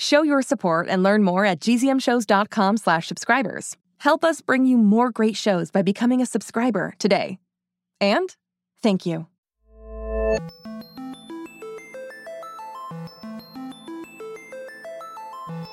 Show 0.00 0.22
your 0.22 0.40
support 0.40 0.88
and 0.88 1.02
learn 1.02 1.22
more 1.22 1.44
at 1.44 1.60
gzmshows.com 1.60 2.78
slash 2.78 3.06
subscribers. 3.06 3.76
Help 3.98 4.24
us 4.24 4.40
bring 4.40 4.64
you 4.64 4.78
more 4.78 5.10
great 5.10 5.36
shows 5.36 5.70
by 5.70 5.82
becoming 5.82 6.22
a 6.22 6.26
subscriber 6.26 6.94
today. 6.98 7.38
And 8.00 8.34
thank 8.82 9.04
you. 9.04 9.26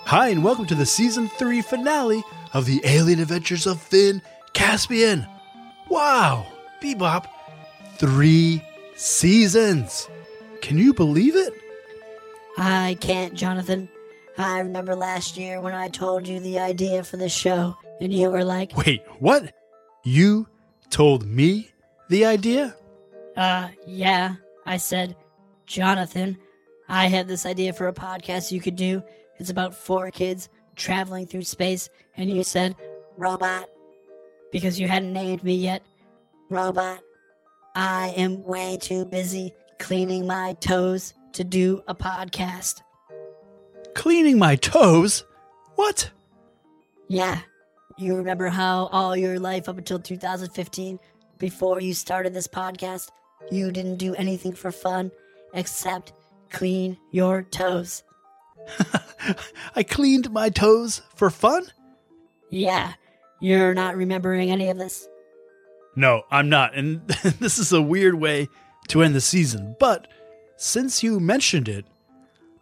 Hi, 0.04 0.28
and 0.28 0.44
welcome 0.44 0.66
to 0.66 0.76
the 0.76 0.86
season 0.86 1.30
three 1.30 1.62
finale 1.62 2.22
of 2.54 2.66
the 2.66 2.82
Alien 2.84 3.22
Adventures 3.22 3.66
of 3.66 3.82
Finn 3.82 4.22
Caspian. 4.52 5.26
Wow, 5.88 6.46
Bebop, 6.82 7.28
three 7.96 8.62
seasons. 8.98 10.10
Can 10.62 10.78
you 10.78 10.94
believe 10.94 11.38
it? 11.38 11.54
I 12.58 12.98
can't, 13.00 13.34
Jonathan. 13.34 13.88
I 14.38 14.60
remember 14.60 14.96
last 14.96 15.36
year 15.38 15.60
when 15.62 15.74
I 15.74 15.88
told 15.88 16.28
you 16.28 16.40
the 16.40 16.60
idea 16.60 17.04
for 17.04 17.18
the 17.18 17.30
show, 17.30 17.76
and 18.00 18.14
you 18.14 18.30
were 18.30 18.44
like, 18.44 18.76
Wait, 18.78 19.02
what? 19.20 19.54
You 20.04 20.48
told 20.90 21.26
me 21.26 21.72
the 22.10 22.26
idea? 22.26 22.76
uh, 23.36 23.70
yeah. 23.86 24.36
I 24.66 24.78
said, 24.78 25.16
Jonathan, 25.66 26.38
I 26.90 27.08
had 27.08 27.28
this 27.28 27.46
idea 27.46 27.74
for 27.74 27.88
a 27.88 27.94
podcast 27.94 28.52
you 28.52 28.60
could 28.62 28.76
do. 28.76 29.02
It's 29.38 29.50
about 29.50 29.76
four 29.76 30.12
kids 30.12 30.50
traveling 30.76 31.26
through 31.26 31.44
space, 31.44 31.90
and 32.16 32.30
you 32.30 32.44
said, 32.44 32.76
Robot, 33.18 33.70
because 34.52 34.80
you 34.80 34.88
hadn't 34.88 35.14
named 35.14 35.44
me 35.44 35.56
yet. 35.56 35.84
Robot, 36.50 37.00
I 37.76 38.14
am 38.18 38.44
way 38.44 38.78
too 38.80 39.06
busy 39.06 39.54
cleaning 39.80 40.26
my 40.28 40.54
toes 40.60 41.14
to 41.34 41.44
do 41.44 41.82
a 41.88 41.96
podcast. 41.96 42.82
Cleaning 43.98 44.38
my 44.38 44.56
toes? 44.56 45.24
What? 45.74 46.12
Yeah. 47.08 47.40
You 47.98 48.16
remember 48.16 48.48
how 48.48 48.90
all 48.92 49.18
your 49.18 49.40
life 49.40 49.68
up 49.68 49.80
until 49.80 49.98
2015, 49.98 51.00
before 51.40 51.82
you 51.82 51.96
started 51.96 52.32
this 52.32 52.48
podcast, 52.48 53.10
you 53.50 53.72
didn't 53.72 53.98
do 53.98 54.14
anything 54.14 54.54
for 54.54 54.72
fun 54.72 55.10
except 55.56 56.14
clean 56.52 56.96
your 57.10 57.42
toes. 57.42 58.04
I 59.76 59.82
cleaned 59.82 60.30
my 60.30 60.50
toes 60.50 61.02
for 61.16 61.32
fun? 61.32 61.66
Yeah. 62.52 62.94
You're 63.40 63.74
not 63.74 63.98
remembering 63.98 64.52
any 64.52 64.70
of 64.70 64.78
this? 64.78 65.08
No, 65.96 66.22
I'm 66.30 66.50
not. 66.50 66.76
And 66.76 67.08
this 67.40 67.58
is 67.58 67.74
a 67.74 67.82
weird 67.82 68.14
way 68.14 68.48
to 68.90 69.02
end 69.02 69.16
the 69.16 69.22
season. 69.22 69.76
But 69.80 70.08
since 70.56 71.02
you 71.02 71.20
mentioned 71.20 71.68
it, 71.68 71.86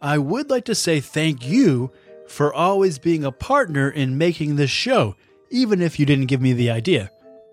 I 0.00 0.18
would 0.18 0.50
like 0.50 0.64
to 0.66 0.74
say 0.74 1.00
thank 1.00 1.46
you 1.46 1.90
for 2.26 2.52
always 2.52 2.98
being 2.98 3.24
a 3.24 3.32
partner 3.32 3.88
in 3.88 4.18
making 4.18 4.56
this 4.56 4.70
show, 4.70 5.16
even 5.50 5.80
if 5.80 5.98
you 5.98 6.06
didn't 6.06 6.26
give 6.26 6.40
me 6.40 6.52
the 6.52 6.70
idea. 6.70 7.10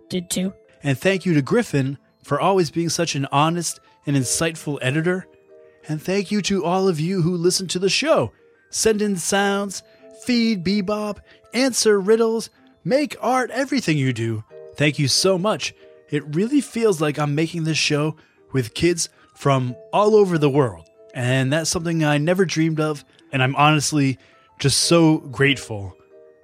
Did 0.09 0.30
too? 0.30 0.53
And 0.82 0.98
thank 0.98 1.26
you 1.26 1.34
to 1.34 1.42
Griffin 1.42 1.98
for 2.24 2.40
always 2.40 2.72
being 2.72 2.90
such 2.90 3.16
an 3.16 3.28
honest 3.32 3.80
and 4.06 4.16
insightful 4.16 4.80
editor. 4.82 5.28
And 5.88 6.02
thank 6.02 6.32
you 6.32 6.42
to 6.44 6.66
all 6.66 6.88
of 6.88 7.00
you 7.00 7.22
who 7.22 7.36
listen 7.36 7.68
to 7.70 7.80
the 7.80 7.90
show. 7.90 8.32
Send 8.70 9.02
in 9.02 9.18
sounds, 9.18 9.84
feed 10.24 10.64
bebop, 10.64 11.20
answer 11.53 12.00
riddles, 12.00 12.50
make 12.84 13.16
art, 13.22 13.52
everything 13.52 13.98
you 13.98 14.14
do. 14.14 14.44
Thank 14.76 14.98
you 14.98 15.08
so 15.08 15.38
much. 15.38 15.74
It 16.09 16.36
really 16.36 16.62
feels 16.62 17.00
like 17.00 17.20
I'm 17.20 17.36
making 17.36 17.64
this 17.64 17.78
show 17.78 18.16
with 18.52 18.74
kids 18.74 19.09
from 19.36 19.76
all 19.92 20.16
over 20.16 20.38
the 20.38 20.50
world. 20.50 20.90
And 21.13 21.53
that's 21.53 21.69
something 21.69 22.03
I 22.03 22.18
never 22.18 22.46
dreamed 22.46 22.79
of. 22.79 23.06
And 23.31 23.44
I'm 23.44 23.56
honestly 23.56 24.18
just 24.59 24.79
so 24.79 25.18
grateful 25.18 25.96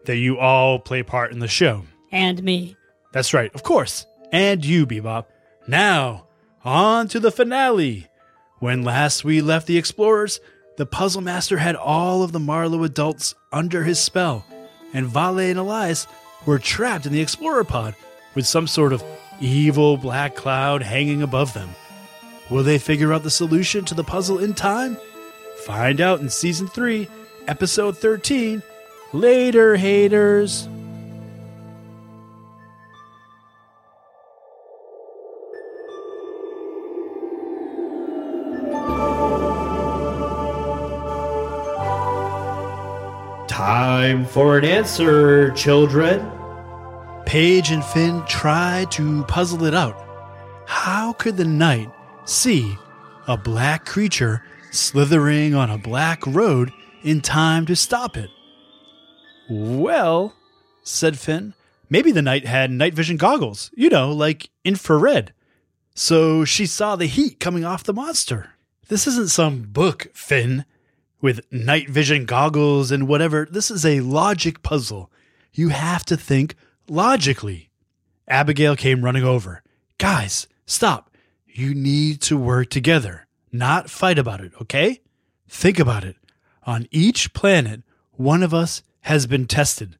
that 0.06 0.18
you 0.18 0.38
all 0.38 0.80
play 0.80 1.00
a 1.00 1.04
part 1.04 1.32
in 1.32 1.40
the 1.40 1.48
show. 1.48 1.84
And 2.12 2.42
me. 2.44 2.76
That's 3.12 3.34
right, 3.34 3.54
of 3.54 3.64
course. 3.64 4.06
And 4.32 4.64
you, 4.64 4.86
Bebop. 4.86 5.26
Now, 5.68 6.28
on 6.64 7.08
to 7.10 7.20
the 7.20 7.32
finale. 7.32 8.08
When 8.60 8.84
last 8.84 9.24
we 9.24 9.42
left 9.42 9.68
the 9.68 9.78
explorers, 9.78 10.40
the 10.78 10.86
puzzle 10.86 11.22
master 11.22 11.58
had 11.58 11.76
all 11.76 12.24
of 12.24 12.32
the 12.32 12.40
Marlowe 12.40 12.84
adults 12.84 13.36
under 13.52 13.84
his 13.84 14.00
spell, 14.00 14.46
and 14.94 15.08
Vale 15.08 15.40
and 15.40 15.60
Elias 15.60 16.08
were 16.46 16.60
trapped 16.60 17.06
in 17.06 17.12
the 17.12 17.22
explorer 17.22 17.64
pod 17.64 17.96
with 18.36 18.46
some 18.46 18.68
sort 18.68 18.94
of 18.94 19.04
evil 19.40 19.98
black 19.98 20.36
cloud 20.36 20.82
hanging 20.82 21.22
above 21.22 21.54
them. 21.54 21.70
Will 22.50 22.64
they 22.64 22.80
figure 22.80 23.14
out 23.14 23.22
the 23.22 23.30
solution 23.30 23.86
to 23.86 23.94
the 23.94 24.04
puzzle 24.04 24.40
in 24.40 24.56
time? 24.56 24.98
Find 25.66 26.02
out 26.02 26.20
in 26.20 26.30
season 26.30 26.68
3, 26.68 27.08
episode 27.48 27.96
13. 27.98 28.64
Later, 29.14 29.76
haters. 29.76 30.68
Time 43.48 44.26
for 44.26 44.58
an 44.58 44.66
answer, 44.66 45.52
children. 45.52 46.32
Paige 47.28 47.70
and 47.70 47.86
Finn 47.86 48.24
try 48.28 48.88
to 48.90 49.24
puzzle 49.26 49.66
it 49.66 49.76
out. 49.76 49.96
How 50.66 51.14
could 51.14 51.38
the 51.38 51.46
knight 51.46 51.92
see 52.30 52.78
a 53.28 53.38
black 53.38 53.86
creature 53.86 54.44
slithering 54.72 55.56
on 55.56 55.70
a 55.70 55.78
black 55.78 56.26
road 56.26 56.72
in 57.04 57.22
time 57.22 57.66
to 57.66 57.76
stop 57.76 58.16
it? 58.16 58.30
Well, 59.50 60.36
said 60.84 61.18
Finn, 61.18 61.54
maybe 61.90 62.12
the 62.12 62.22
knight 62.22 62.46
had 62.46 62.72
night 62.72 62.94
vision 62.94 63.18
goggles, 63.18 63.72
you 63.76 63.90
know, 63.90 64.12
like 64.12 64.50
infrared. 64.64 65.34
So 65.96 66.46
she 66.46 66.66
saw 66.66 66.96
the 66.96 67.08
heat 67.08 67.40
coming 67.40 67.66
off 67.66 67.84
the 67.84 67.94
monster. 67.94 68.52
This 68.88 69.06
isn't 69.06 69.30
some 69.30 69.64
book, 69.64 70.08
Finn, 70.14 70.66
with 71.22 71.42
night 71.52 71.90
vision 71.90 72.26
goggles 72.26 72.92
and 72.92 73.08
whatever. 73.08 73.48
This 73.50 73.70
is 73.70 73.86
a 73.86 74.00
logic 74.02 74.64
puzzle. 74.64 75.12
You 75.54 75.70
have 75.70 76.06
to 76.06 76.16
think 76.16 76.56
logically. 76.88 77.70
Abigail 78.28 78.76
came 78.76 79.04
running 79.04 79.24
over. 79.24 79.64
Guys, 79.98 80.48
stop. 80.66 81.09
You 81.52 81.74
need 81.74 82.22
to 82.22 82.38
work 82.38 82.70
together, 82.70 83.28
not 83.52 83.90
fight 83.90 84.20
about 84.20 84.42
it, 84.42 84.52
okay? 84.62 85.02
Think 85.48 85.80
about 85.80 86.04
it. 86.04 86.16
On 86.64 86.88
each 86.92 87.34
planet, 87.34 87.82
one 88.12 88.44
of 88.44 88.54
us 88.54 88.84
has 89.02 89.26
been 89.26 89.48
tested. 89.48 89.98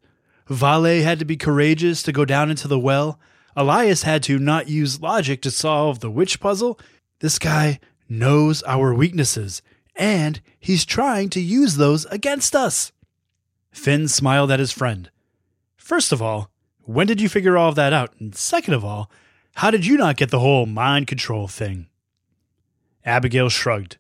Vale 0.48 1.04
had 1.04 1.20
to 1.20 1.26
be 1.26 1.38
courageous 1.38 2.04
to 2.04 2.12
go 2.12 2.26
down 2.26 2.50
into 2.50 2.68
the 2.68 2.80
well. 2.80 3.20
Elias 3.56 4.04
had 4.04 4.24
to 4.24 4.38
not 4.40 4.68
use 4.68 5.02
logic 5.02 5.42
to 5.42 5.52
solve 5.52 6.00
the 6.00 6.12
witch 6.12 6.40
puzzle. 6.40 6.80
This 7.20 7.40
guy 7.40 7.80
knows 8.08 8.64
our 8.64 8.94
weaknesses, 8.94 9.62
and 9.96 10.42
he's 10.60 10.86
trying 10.86 11.30
to 11.30 11.42
use 11.42 11.76
those 11.76 12.06
against 12.06 12.56
us. 12.56 12.92
Finn 13.72 14.08
smiled 14.08 14.52
at 14.52 14.60
his 14.60 14.72
friend. 14.72 15.10
First 15.78 16.12
of 16.12 16.22
all, 16.22 16.52
when 16.84 17.08
did 17.08 17.22
you 17.22 17.30
figure 17.30 17.58
all 17.58 17.70
of 17.70 17.76
that 17.76 17.94
out? 17.94 18.14
And 18.20 18.36
second 18.36 18.74
of 18.74 18.86
all, 18.86 19.12
how 19.56 19.72
did 19.72 19.86
you 19.86 19.98
not 19.98 20.18
get 20.18 20.32
the 20.32 20.40
whole 20.40 20.66
mind 20.66 21.08
control 21.08 21.48
thing? 21.48 21.88
Abigail 23.06 23.50
shrugged. 23.50 23.98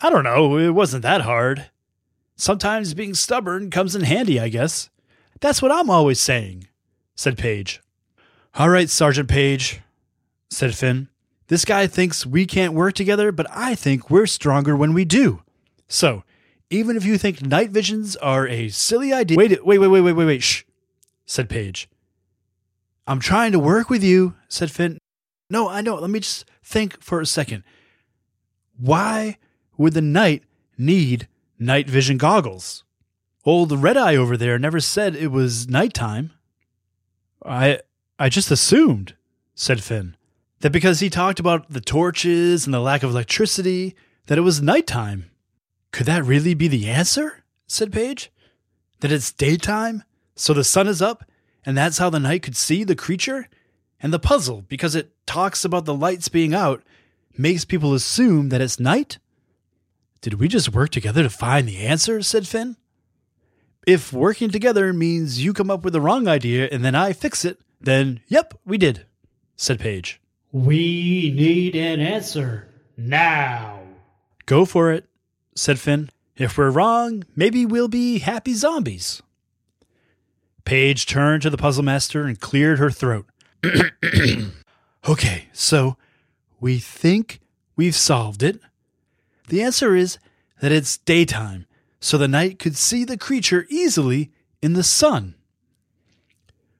I 0.00 0.10
don't 0.10 0.24
know, 0.24 0.56
it 0.56 0.70
wasn't 0.70 1.02
that 1.02 1.22
hard. 1.22 1.70
Sometimes 2.36 2.94
being 2.94 3.14
stubborn 3.14 3.70
comes 3.70 3.94
in 3.94 4.02
handy, 4.02 4.40
I 4.40 4.48
guess. 4.48 4.88
That's 5.40 5.60
what 5.60 5.72
I'm 5.72 5.90
always 5.90 6.20
saying, 6.20 6.68
said 7.14 7.36
Paige. 7.36 7.82
All 8.54 8.70
right, 8.70 8.88
Sergeant 8.88 9.28
Paige, 9.28 9.80
said 10.48 10.74
Finn. 10.74 11.08
This 11.48 11.64
guy 11.64 11.86
thinks 11.86 12.24
we 12.24 12.46
can't 12.46 12.74
work 12.74 12.94
together, 12.94 13.32
but 13.32 13.46
I 13.50 13.74
think 13.74 14.08
we're 14.08 14.26
stronger 14.26 14.76
when 14.76 14.94
we 14.94 15.04
do. 15.04 15.42
So, 15.88 16.24
even 16.70 16.96
if 16.96 17.04
you 17.04 17.18
think 17.18 17.42
night 17.42 17.70
visions 17.70 18.16
are 18.16 18.46
a 18.46 18.68
silly 18.68 19.12
idea. 19.12 19.36
Wait, 19.36 19.64
wait, 19.64 19.78
wait, 19.78 19.88
wait, 19.88 20.00
wait, 20.00 20.12
wait, 20.12 20.24
wait, 20.24 20.42
shh, 20.42 20.62
said 21.26 21.48
Paige. 21.48 21.88
I'm 23.10 23.18
trying 23.18 23.50
to 23.50 23.58
work 23.58 23.90
with 23.90 24.04
you, 24.04 24.36
said 24.46 24.70
Finn. 24.70 24.96
No, 25.50 25.68
I 25.68 25.80
know. 25.80 25.96
Let 25.96 26.10
me 26.10 26.20
just 26.20 26.44
think 26.62 27.02
for 27.02 27.20
a 27.20 27.26
second. 27.26 27.64
Why 28.78 29.36
would 29.76 29.94
the 29.94 30.00
knight 30.00 30.44
need 30.78 31.26
night 31.58 31.90
vision 31.90 32.18
goggles? 32.18 32.84
Old 33.44 33.72
Red 33.72 33.96
Eye 33.96 34.14
over 34.14 34.36
there 34.36 34.60
never 34.60 34.78
said 34.78 35.16
it 35.16 35.32
was 35.32 35.68
nighttime. 35.68 36.30
I 37.44 37.80
I 38.16 38.28
just 38.28 38.52
assumed, 38.52 39.16
said 39.56 39.82
Finn, 39.82 40.14
that 40.60 40.70
because 40.70 41.00
he 41.00 41.10
talked 41.10 41.40
about 41.40 41.68
the 41.68 41.80
torches 41.80 42.64
and 42.64 42.72
the 42.72 42.78
lack 42.78 43.02
of 43.02 43.10
electricity, 43.10 43.96
that 44.26 44.38
it 44.38 44.42
was 44.42 44.62
nighttime. 44.62 45.32
Could 45.90 46.06
that 46.06 46.22
really 46.22 46.54
be 46.54 46.68
the 46.68 46.88
answer? 46.88 47.42
said 47.66 47.92
Paige. 47.92 48.30
That 49.00 49.10
it's 49.10 49.32
daytime, 49.32 50.04
so 50.36 50.54
the 50.54 50.62
sun 50.62 50.86
is 50.86 51.02
up, 51.02 51.24
and 51.64 51.76
that's 51.76 51.98
how 51.98 52.10
the 52.10 52.20
knight 52.20 52.42
could 52.42 52.56
see 52.56 52.84
the 52.84 52.96
creature? 52.96 53.48
And 54.02 54.12
the 54.12 54.18
puzzle, 54.18 54.64
because 54.68 54.94
it 54.94 55.12
talks 55.26 55.64
about 55.64 55.84
the 55.84 55.94
lights 55.94 56.28
being 56.28 56.54
out, 56.54 56.82
makes 57.36 57.64
people 57.64 57.94
assume 57.94 58.48
that 58.48 58.60
it's 58.60 58.80
night? 58.80 59.18
Did 60.20 60.34
we 60.34 60.48
just 60.48 60.72
work 60.72 60.90
together 60.90 61.22
to 61.22 61.30
find 61.30 61.68
the 61.68 61.78
answer? 61.78 62.22
said 62.22 62.46
Finn. 62.46 62.76
If 63.86 64.12
working 64.12 64.50
together 64.50 64.92
means 64.92 65.42
you 65.42 65.52
come 65.52 65.70
up 65.70 65.84
with 65.84 65.94
the 65.94 66.00
wrong 66.00 66.28
idea 66.28 66.68
and 66.70 66.84
then 66.84 66.94
I 66.94 67.12
fix 67.12 67.44
it, 67.44 67.60
then 67.80 68.20
yep, 68.28 68.54
we 68.64 68.76
did, 68.76 69.06
said 69.56 69.80
Paige. 69.80 70.20
We 70.52 71.32
need 71.34 71.76
an 71.76 72.00
answer 72.00 72.68
now. 72.96 73.80
Go 74.46 74.64
for 74.64 74.92
it, 74.92 75.06
said 75.54 75.78
Finn. 75.78 76.10
If 76.36 76.58
we're 76.58 76.70
wrong, 76.70 77.24
maybe 77.36 77.64
we'll 77.64 77.88
be 77.88 78.18
happy 78.18 78.54
zombies. 78.54 79.22
Paige 80.70 81.04
turned 81.04 81.42
to 81.42 81.50
the 81.50 81.56
puzzle 81.56 81.82
master 81.82 82.26
and 82.26 82.38
cleared 82.38 82.78
her 82.78 82.92
throat. 82.92 83.26
okay, 85.08 85.48
so 85.52 85.96
we 86.60 86.78
think 86.78 87.40
we've 87.74 87.96
solved 87.96 88.44
it. 88.44 88.60
The 89.48 89.62
answer 89.62 89.96
is 89.96 90.18
that 90.60 90.70
it's 90.70 90.98
daytime, 90.98 91.66
so 91.98 92.16
the 92.16 92.28
knight 92.28 92.60
could 92.60 92.76
see 92.76 93.04
the 93.04 93.18
creature 93.18 93.66
easily 93.68 94.30
in 94.62 94.74
the 94.74 94.84
sun. 94.84 95.34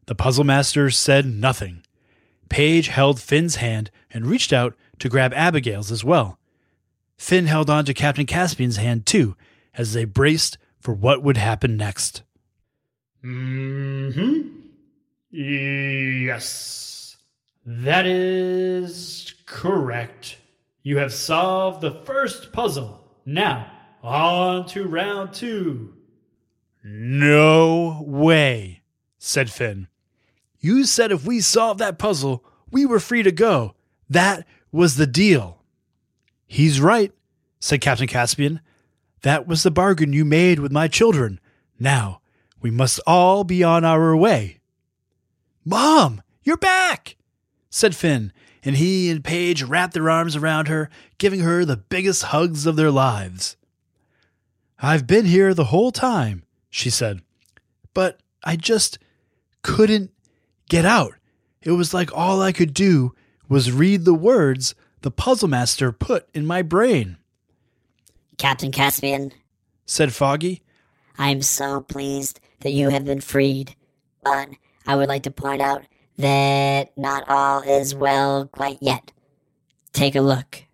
The 0.06 0.14
puzzle 0.14 0.44
master 0.44 0.88
said 0.92 1.26
nothing. 1.26 1.82
Paige 2.48 2.86
held 2.86 3.20
Finn's 3.20 3.56
hand 3.56 3.90
and 4.12 4.24
reached 4.24 4.52
out 4.52 4.76
to 5.00 5.08
grab 5.08 5.32
Abigail's 5.34 5.90
as 5.90 6.04
well. 6.04 6.38
Finn 7.18 7.46
held 7.46 7.68
on 7.68 7.84
to 7.86 7.92
Captain 7.92 8.26
Caspian's 8.26 8.76
hand 8.76 9.04
too, 9.04 9.34
as 9.74 9.94
they 9.94 10.04
braced 10.04 10.58
for 10.78 10.94
what 10.94 11.24
would 11.24 11.38
happen 11.38 11.76
next. 11.76 12.22
Hmm. 13.22 14.40
Yes. 15.30 17.16
That 17.66 18.06
is 18.06 19.34
correct. 19.46 20.38
You 20.82 20.98
have 20.98 21.12
solved 21.12 21.82
the 21.82 22.02
first 22.04 22.52
puzzle. 22.52 23.04
Now, 23.26 23.70
on 24.02 24.66
to 24.68 24.86
round 24.86 25.34
two. 25.34 25.94
No 26.82 28.02
way, 28.06 28.82
said 29.18 29.50
Finn. 29.50 29.88
You 30.58 30.84
said 30.84 31.12
if 31.12 31.26
we 31.26 31.40
solved 31.40 31.80
that 31.80 31.98
puzzle, 31.98 32.44
we 32.70 32.86
were 32.86 33.00
free 33.00 33.22
to 33.22 33.32
go. 33.32 33.74
That 34.08 34.46
was 34.72 34.96
the 34.96 35.06
deal. 35.06 35.62
He's 36.46 36.80
right, 36.80 37.12
said 37.58 37.80
Captain 37.80 38.06
Caspian. 38.06 38.60
That 39.22 39.46
was 39.46 39.62
the 39.62 39.70
bargain 39.70 40.12
you 40.12 40.24
made 40.24 40.58
with 40.58 40.72
my 40.72 40.88
children. 40.88 41.38
Now, 41.78 42.19
we 42.60 42.70
must 42.70 43.00
all 43.06 43.44
be 43.44 43.62
on 43.62 43.84
our 43.84 44.16
way. 44.16 44.60
Mom, 45.64 46.22
you're 46.42 46.56
back, 46.56 47.16
said 47.68 47.94
Finn, 47.94 48.32
and 48.64 48.76
he 48.76 49.10
and 49.10 49.24
Paige 49.24 49.62
wrapped 49.62 49.94
their 49.94 50.10
arms 50.10 50.36
around 50.36 50.68
her, 50.68 50.90
giving 51.18 51.40
her 51.40 51.64
the 51.64 51.76
biggest 51.76 52.24
hugs 52.24 52.66
of 52.66 52.76
their 52.76 52.90
lives. 52.90 53.56
I've 54.78 55.06
been 55.06 55.26
here 55.26 55.52
the 55.52 55.64
whole 55.64 55.90
time, 55.90 56.44
she 56.70 56.90
said, 56.90 57.20
but 57.94 58.20
I 58.42 58.56
just 58.56 58.98
couldn't 59.62 60.10
get 60.68 60.84
out. 60.84 61.14
It 61.62 61.72
was 61.72 61.92
like 61.92 62.16
all 62.16 62.40
I 62.40 62.52
could 62.52 62.72
do 62.72 63.14
was 63.48 63.72
read 63.72 64.04
the 64.04 64.14
words 64.14 64.74
the 65.02 65.10
puzzle 65.10 65.48
master 65.48 65.92
put 65.92 66.28
in 66.34 66.46
my 66.46 66.62
brain, 66.62 67.16
Captain 68.38 68.70
Caspian, 68.70 69.32
said 69.84 70.12
Foggy. 70.12 70.62
I 71.18 71.30
am 71.30 71.42
so 71.42 71.80
pleased 71.80 72.40
that 72.60 72.72
you 72.72 72.90
have 72.90 73.04
been 73.04 73.20
freed, 73.20 73.74
but 74.22 74.48
I 74.86 74.96
would 74.96 75.08
like 75.08 75.24
to 75.24 75.30
point 75.30 75.62
out 75.62 75.84
that 76.18 76.96
not 76.96 77.28
all 77.28 77.62
is 77.62 77.94
well 77.94 78.46
quite 78.46 78.78
yet. 78.80 79.12
Take 79.92 80.14
a 80.14 80.20
look. 80.20 80.64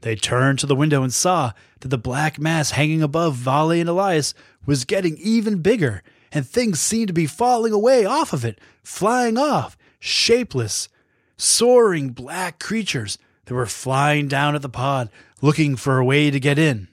They 0.00 0.16
turned 0.16 0.58
to 0.60 0.66
the 0.66 0.76
window 0.76 1.02
and 1.02 1.12
saw 1.12 1.52
that 1.80 1.88
the 1.88 1.98
black 1.98 2.38
mass 2.38 2.72
hanging 2.72 3.02
above 3.02 3.34
Vale 3.34 3.70
and 3.72 3.88
Elias 3.88 4.34
was 4.66 4.84
getting 4.84 5.16
even 5.18 5.62
bigger, 5.62 6.02
and 6.32 6.46
things 6.46 6.80
seemed 6.80 7.08
to 7.08 7.12
be 7.12 7.26
falling 7.26 7.72
away 7.72 8.04
off 8.04 8.32
of 8.32 8.44
it, 8.44 8.58
flying 8.82 9.36
off, 9.36 9.76
shapeless, 10.00 10.88
soaring 11.36 12.10
black 12.10 12.58
creatures 12.58 13.18
that 13.44 13.54
were 13.54 13.66
flying 13.66 14.28
down 14.28 14.54
at 14.54 14.62
the 14.62 14.68
pod, 14.68 15.10
looking 15.40 15.76
for 15.76 15.98
a 15.98 16.04
way 16.04 16.30
to 16.30 16.40
get 16.40 16.58
in. 16.58 16.88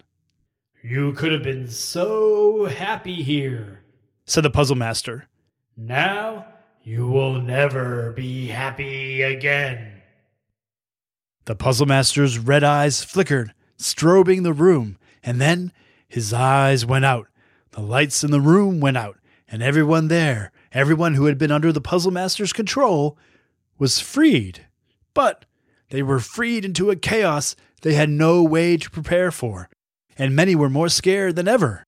You 0.82 1.14
could 1.14 1.32
have 1.32 1.44
been 1.44 1.68
so 1.68 2.66
happy 2.66 3.22
here, 3.22 3.82
said 4.30 4.44
the 4.44 4.50
puzzle 4.50 4.76
master. 4.76 5.28
Now 5.76 6.46
you 6.84 7.08
will 7.08 7.42
never 7.42 8.12
be 8.12 8.48
happy 8.48 9.24
again. 9.24 10.02
The 11.46 11.56
puzzle 11.56 11.88
master's 11.88 12.38
red 12.38 12.64
eyes 12.64 13.04
flickered, 13.04 13.54
strobing 13.80 14.44
the 14.44 14.54
room, 14.54 15.00
and 15.24 15.42
then 15.42 15.72
his 16.08 16.32
eyes 16.32 16.86
went 16.86 17.06
out. 17.06 17.28
The 17.72 17.82
lights 17.82 18.24
in 18.24 18.30
the 18.30 18.40
room 18.40 18.80
went 18.80 18.98
out, 18.98 19.18
and 19.48 19.64
everyone 19.64 20.10
there, 20.10 20.52
everyone 20.72 21.16
who 21.16 21.26
had 21.26 21.40
been 21.40 21.52
under 21.52 21.72
the 21.72 21.82
puzzle 21.82 22.12
master's 22.12 22.54
control, 22.54 23.18
was 23.80 24.00
freed. 24.00 24.68
But 25.16 25.46
they 25.90 26.04
were 26.04 26.20
freed 26.20 26.66
into 26.66 26.92
a 26.92 26.96
chaos 26.96 27.56
they 27.82 27.94
had 27.94 28.10
no 28.10 28.44
way 28.44 28.78
to 28.78 28.92
prepare 28.92 29.32
for, 29.32 29.70
and 30.20 30.36
many 30.36 30.56
were 30.56 30.70
more 30.70 30.90
scared 30.90 31.36
than 31.36 31.48
ever. 31.48 31.84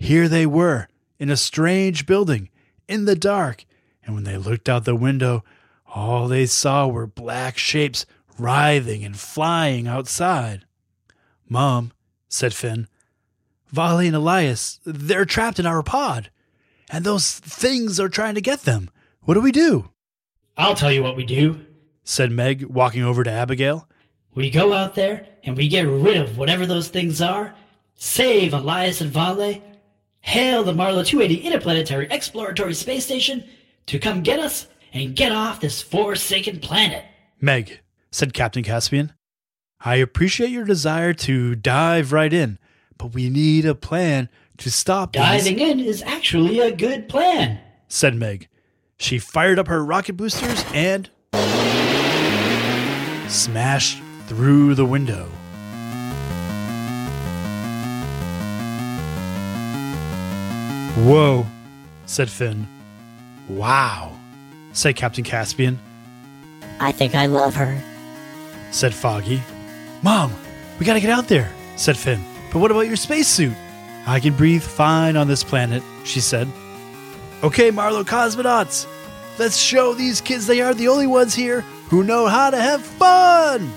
Here 0.00 0.26
they 0.28 0.44
were, 0.44 0.88
in 1.18 1.30
a 1.30 1.36
strange 1.36 2.06
building, 2.06 2.48
in 2.86 3.04
the 3.04 3.16
dark, 3.16 3.64
and 4.04 4.14
when 4.14 4.24
they 4.24 4.36
looked 4.36 4.68
out 4.68 4.84
the 4.84 4.94
window, 4.94 5.44
all 5.86 6.28
they 6.28 6.46
saw 6.46 6.86
were 6.86 7.06
black 7.06 7.58
shapes 7.58 8.06
writhing 8.38 9.04
and 9.04 9.18
flying 9.18 9.86
outside. 9.86 10.64
Mom, 11.48 11.92
said 12.28 12.54
Finn, 12.54 12.88
Vale 13.70 13.98
and 13.98 14.16
Elias, 14.16 14.80
they're 14.84 15.24
trapped 15.24 15.58
in 15.58 15.66
our 15.66 15.82
pod, 15.82 16.30
and 16.90 17.04
those 17.04 17.32
things 17.32 17.98
are 18.00 18.08
trying 18.08 18.34
to 18.34 18.40
get 18.40 18.60
them. 18.62 18.90
What 19.22 19.34
do 19.34 19.40
we 19.40 19.52
do? 19.52 19.90
I'll 20.56 20.74
tell 20.74 20.92
you 20.92 21.02
what 21.02 21.16
we 21.16 21.24
do, 21.24 21.60
said 22.04 22.30
Meg, 22.30 22.64
walking 22.64 23.02
over 23.02 23.22
to 23.24 23.30
Abigail. 23.30 23.88
We 24.34 24.50
go 24.50 24.72
out 24.72 24.94
there 24.94 25.26
and 25.44 25.56
we 25.56 25.68
get 25.68 25.86
rid 25.86 26.16
of 26.16 26.38
whatever 26.38 26.64
those 26.66 26.88
things 26.88 27.20
are, 27.20 27.54
save 27.94 28.54
Elias 28.54 29.00
and 29.00 29.10
Vale, 29.10 29.62
hail 30.20 30.62
the 30.62 30.72
Marla 30.72 31.04
280 31.06 31.36
Interplanetary 31.46 32.08
Exploratory 32.10 32.74
Space 32.74 33.04
Station 33.04 33.44
to 33.86 33.98
come 33.98 34.22
get 34.22 34.38
us 34.38 34.66
and 34.92 35.14
get 35.16 35.32
off 35.32 35.60
this 35.60 35.82
forsaken 35.82 36.60
planet. 36.60 37.04
Meg, 37.40 37.80
said 38.10 38.34
Captain 38.34 38.62
Caspian, 38.62 39.12
I 39.80 39.96
appreciate 39.96 40.50
your 40.50 40.64
desire 40.64 41.14
to 41.14 41.54
dive 41.54 42.12
right 42.12 42.32
in, 42.32 42.58
but 42.96 43.14
we 43.14 43.30
need 43.30 43.64
a 43.64 43.74
plan 43.74 44.28
to 44.58 44.70
stop 44.70 45.12
Diving 45.12 45.56
these, 45.56 45.70
in 45.70 45.80
is 45.80 46.02
actually 46.02 46.58
a 46.58 46.74
good 46.74 47.08
plan, 47.08 47.60
said 47.86 48.16
Meg. 48.16 48.48
She 48.98 49.18
fired 49.18 49.58
up 49.58 49.68
her 49.68 49.84
rocket 49.84 50.16
boosters 50.16 50.64
and 50.74 51.08
smashed 53.28 54.02
through 54.26 54.74
the 54.74 54.84
window. 54.84 55.30
Whoa, 61.06 61.46
said 62.06 62.28
Finn. 62.28 62.66
Wow, 63.48 64.12
said 64.72 64.96
Captain 64.96 65.24
Caspian, 65.24 65.78
I 66.80 66.92
think 66.92 67.14
I 67.14 67.26
love 67.26 67.54
her. 67.54 67.80
said 68.70 68.92
Foggy. 68.94 69.42
Mom, 70.02 70.32
we 70.78 70.86
gotta 70.86 71.00
get 71.00 71.10
out 71.10 71.28
there, 71.28 71.50
said 71.76 71.96
Finn. 71.96 72.22
But 72.52 72.58
what 72.60 72.70
about 72.70 72.86
your 72.86 72.96
spacesuit? 72.96 73.54
I 74.06 74.20
can 74.20 74.34
breathe 74.34 74.62
fine 74.62 75.16
on 75.16 75.28
this 75.28 75.42
planet, 75.44 75.82
she 76.04 76.20
said. 76.20 76.48
Okay, 77.42 77.70
Marlowe 77.70 78.04
cosmonauts, 78.04 78.86
let's 79.38 79.56
show 79.56 79.94
these 79.94 80.20
kids 80.20 80.46
they 80.46 80.60
are 80.60 80.74
the 80.74 80.88
only 80.88 81.06
ones 81.06 81.34
here 81.34 81.60
who 81.90 82.02
know 82.02 82.26
how 82.26 82.50
to 82.50 82.60
have 82.60 82.82
fun. 82.82 83.72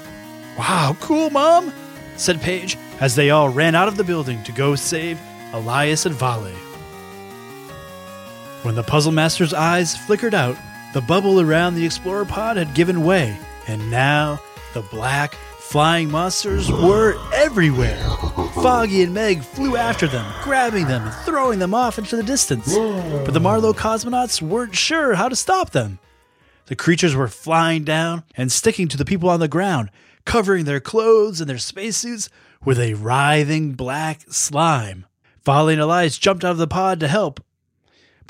Wow, 0.57 0.95
cool, 0.99 1.29
Mom, 1.29 1.71
said 2.17 2.41
Paige 2.41 2.77
as 2.99 3.15
they 3.15 3.29
all 3.29 3.49
ran 3.49 3.75
out 3.75 3.87
of 3.87 3.97
the 3.97 4.03
building 4.03 4.43
to 4.43 4.51
go 4.51 4.75
save 4.75 5.19
Elias 5.53 6.05
and 6.05 6.15
Vale. 6.15 6.51
When 8.63 8.75
the 8.75 8.83
puzzle 8.83 9.11
master's 9.11 9.55
eyes 9.55 9.97
flickered 9.97 10.35
out, 10.35 10.55
the 10.93 11.01
bubble 11.01 11.41
around 11.41 11.73
the 11.73 11.85
explorer 11.85 12.25
pod 12.25 12.57
had 12.57 12.75
given 12.75 13.03
way, 13.03 13.35
and 13.67 13.89
now 13.89 14.39
the 14.75 14.83
black 14.83 15.33
flying 15.57 16.11
monsters 16.11 16.71
were 16.71 17.17
everywhere. 17.33 17.97
Foggy 18.53 19.01
and 19.01 19.15
Meg 19.15 19.41
flew 19.41 19.77
after 19.77 20.05
them, 20.05 20.31
grabbing 20.43 20.85
them 20.85 21.07
and 21.07 21.15
throwing 21.25 21.57
them 21.57 21.73
off 21.73 21.97
into 21.97 22.15
the 22.15 22.21
distance. 22.21 22.75
But 22.75 23.33
the 23.33 23.39
Marlowe 23.39 23.73
cosmonauts 23.73 24.43
weren't 24.43 24.75
sure 24.75 25.15
how 25.15 25.27
to 25.27 25.35
stop 25.35 25.71
them. 25.71 25.97
The 26.67 26.75
creatures 26.75 27.15
were 27.15 27.27
flying 27.29 27.83
down 27.83 28.25
and 28.37 28.51
sticking 28.51 28.87
to 28.89 28.97
the 28.97 29.05
people 29.05 29.29
on 29.29 29.39
the 29.39 29.47
ground, 29.47 29.89
covering 30.25 30.65
their 30.65 30.79
clothes 30.79 31.41
and 31.41 31.49
their 31.49 31.57
spacesuits 31.57 32.29
with 32.63 32.79
a 32.79 32.93
writhing 32.93 33.71
black 33.73 34.21
slime. 34.29 35.07
Vale 35.43 35.69
and 35.69 35.81
Elias 35.81 36.19
jumped 36.19 36.45
out 36.45 36.51
of 36.51 36.57
the 36.59 36.67
pod 36.67 36.99
to 36.99 37.07
help, 37.07 37.43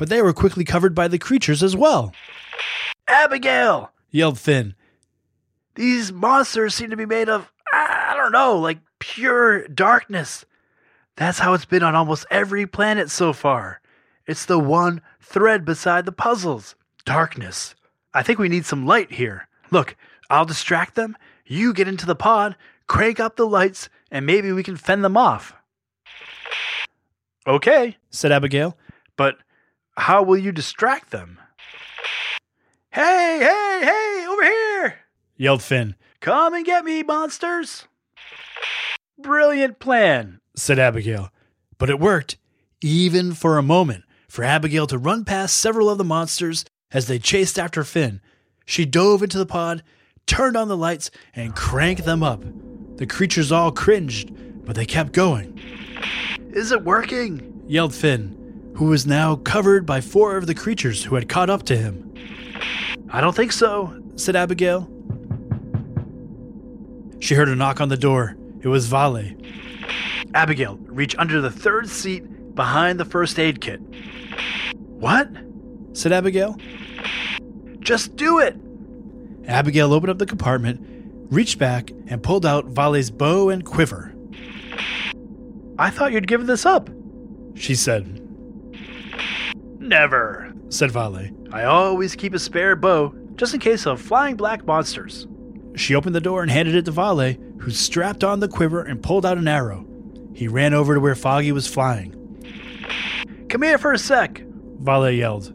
but 0.02 0.10
they 0.10 0.24
were 0.24 0.34
quickly 0.34 0.64
covered 0.64 0.96
by 0.96 1.08
the 1.08 1.20
creatures 1.20 1.62
as 1.62 1.76
well. 1.76 2.12
Abigail! 3.08 3.92
yelled 4.10 4.40
Finn. 4.40 4.74
These 5.76 6.12
monsters 6.12 6.74
seem 6.74 6.90
to 6.90 6.98
be 6.98 7.06
made 7.06 7.30
of, 7.30 7.54
I 7.72 8.16
don't 8.18 8.32
know, 8.32 8.58
like 8.58 8.80
pure 8.98 9.68
darkness. 9.68 10.44
That's 11.18 11.38
how 11.38 11.54
it's 11.54 11.66
been 11.66 11.84
on 11.84 11.94
almost 11.94 12.26
every 12.32 12.66
planet 12.66 13.12
so 13.12 13.32
far. 13.32 13.80
It's 14.26 14.48
the 14.48 14.58
one 14.58 15.04
thread 15.20 15.66
beside 15.66 16.06
the 16.06 16.12
puzzles 16.12 16.74
darkness. 17.06 17.76
I 18.12 18.24
think 18.24 18.40
we 18.40 18.50
need 18.50 18.66
some 18.66 18.88
light 18.88 19.12
here. 19.12 19.48
Look, 19.70 19.96
I'll 20.32 20.46
distract 20.46 20.96
them. 20.96 21.16
You 21.46 21.76
get 21.76 21.88
into 21.88 22.08
the 22.08 22.16
pod, 22.16 22.56
crank 22.88 23.20
up 23.20 23.36
the 23.36 23.46
lights, 23.46 23.88
and 24.10 24.26
maybe 24.26 24.52
we 24.52 24.64
can 24.64 24.78
fend 24.78 25.04
them 25.04 25.16
off. 25.16 25.54
Okay, 27.46 27.98
said 28.10 28.32
Abigail, 28.32 28.76
but 29.16 29.38
how 29.98 30.24
will 30.24 30.38
you 30.38 30.52
distract 30.52 31.12
them? 31.12 31.40
Hey, 32.92 33.40
hey, 33.40 33.80
hey, 33.86 34.26
over 34.28 34.44
here! 34.44 35.00
yelled 35.38 35.64
Finn. 35.64 35.96
Come 36.20 36.54
and 36.54 36.66
get 36.66 36.86
me, 36.86 37.04
monsters! 37.04 37.88
Brilliant 39.18 39.80
plan, 39.80 40.40
said 40.56 40.78
Abigail. 40.78 41.30
But 41.78 41.90
it 41.90 42.00
worked, 42.00 42.38
even 42.82 43.34
for 43.34 43.58
a 43.58 43.64
moment, 43.64 44.04
for 44.28 44.44
Abigail 44.44 44.88
to 44.88 44.98
run 44.98 45.26
past 45.26 45.56
several 45.56 45.90
of 45.90 45.98
the 45.98 46.04
monsters 46.04 46.66
as 46.92 47.08
they 47.08 47.20
chased 47.20 47.58
after 47.58 47.84
Finn. 47.84 48.22
She 48.66 48.86
dove 48.86 49.24
into 49.24 49.38
the 49.38 49.46
pod, 49.46 49.84
turned 50.28 50.56
on 50.56 50.68
the 50.68 50.78
lights, 50.78 51.12
and 51.36 51.56
cranked 51.56 52.06
them 52.06 52.24
up. 52.24 52.44
The 52.98 53.08
creatures 53.08 53.52
all 53.52 53.72
cringed, 53.72 54.32
but 54.66 54.76
they 54.76 54.86
kept 54.86 55.14
going. 55.14 55.60
Is 56.54 56.72
it 56.72 56.84
working? 56.84 57.64
yelled 57.68 57.96
Finn, 57.96 58.38
who 58.76 58.86
was 58.86 59.06
now 59.06 59.36
covered 59.36 59.86
by 59.86 60.02
four 60.02 60.38
of 60.38 60.48
the 60.48 60.56
creatures 60.56 61.04
who 61.04 61.16
had 61.16 61.30
caught 61.30 61.50
up 61.50 61.64
to 61.64 61.78
him. 61.78 62.14
I 63.10 63.22
don't 63.22 63.36
think 63.36 63.52
so, 63.52 63.94
said 64.16 64.36
Abigail. 64.36 64.90
She 67.20 67.36
heard 67.36 67.50
a 67.50 67.56
knock 67.56 67.82
on 67.82 67.90
the 67.90 67.98
door. 67.98 68.36
It 68.62 68.68
was 68.68 68.88
Vale. 68.88 69.36
Abigail, 70.34 70.78
reach 70.84 71.16
under 71.18 71.42
the 71.42 71.52
third 71.52 71.90
seat 71.90 72.56
behind 72.56 73.00
the 73.00 73.06
first 73.06 73.40
aid 73.40 73.62
kit. 73.62 73.82
What? 74.78 75.30
said 75.94 76.12
Abigail. 76.12 76.58
Just 77.80 78.16
do 78.16 78.40
it! 78.40 78.56
Abigail 79.48 79.94
opened 79.94 80.12
up 80.12 80.20
the 80.20 80.26
compartment, 80.26 80.80
reached 81.32 81.58
back, 81.58 81.92
and 82.08 82.24
pulled 82.24 82.46
out 82.46 82.66
Vale's 82.66 83.10
bow 83.10 83.50
and 83.50 83.66
quiver. 83.66 84.14
I 85.78 85.90
thought 85.90 86.12
you'd 86.12 86.28
given 86.28 86.48
this 86.48 86.66
up, 86.66 86.90
she 87.56 87.76
said. 87.76 88.21
Never, 89.92 90.54
said 90.70 90.90
Vale. 90.90 91.28
I 91.52 91.66
always 91.66 92.16
keep 92.16 92.34
a 92.34 92.40
spare 92.40 92.78
bow, 92.78 93.14
just 93.36 93.54
in 93.54 93.60
case 93.60 93.86
of 93.86 94.00
flying 94.00 94.38
black 94.38 94.66
monsters. 94.66 95.28
She 95.76 95.96
opened 95.96 96.16
the 96.16 96.22
door 96.22 96.42
and 96.42 96.50
handed 96.50 96.76
it 96.76 96.86
to 96.86 96.92
Vale, 96.92 97.34
who 97.60 97.72
strapped 97.72 98.24
on 98.24 98.40
the 98.40 98.48
quiver 98.48 98.82
and 98.82 99.04
pulled 99.04 99.26
out 99.26 99.38
an 99.38 99.50
arrow. 99.50 99.86
He 100.34 100.48
ran 100.48 100.74
over 100.74 100.94
to 100.94 101.02
where 101.02 101.14
Foggy 101.14 101.52
was 101.52 101.68
flying. 101.68 102.16
Come 103.50 103.64
here 103.64 103.78
for 103.78 103.92
a 103.92 103.98
sec, 103.98 104.42
Vale 104.80 105.12
yelled. 105.12 105.54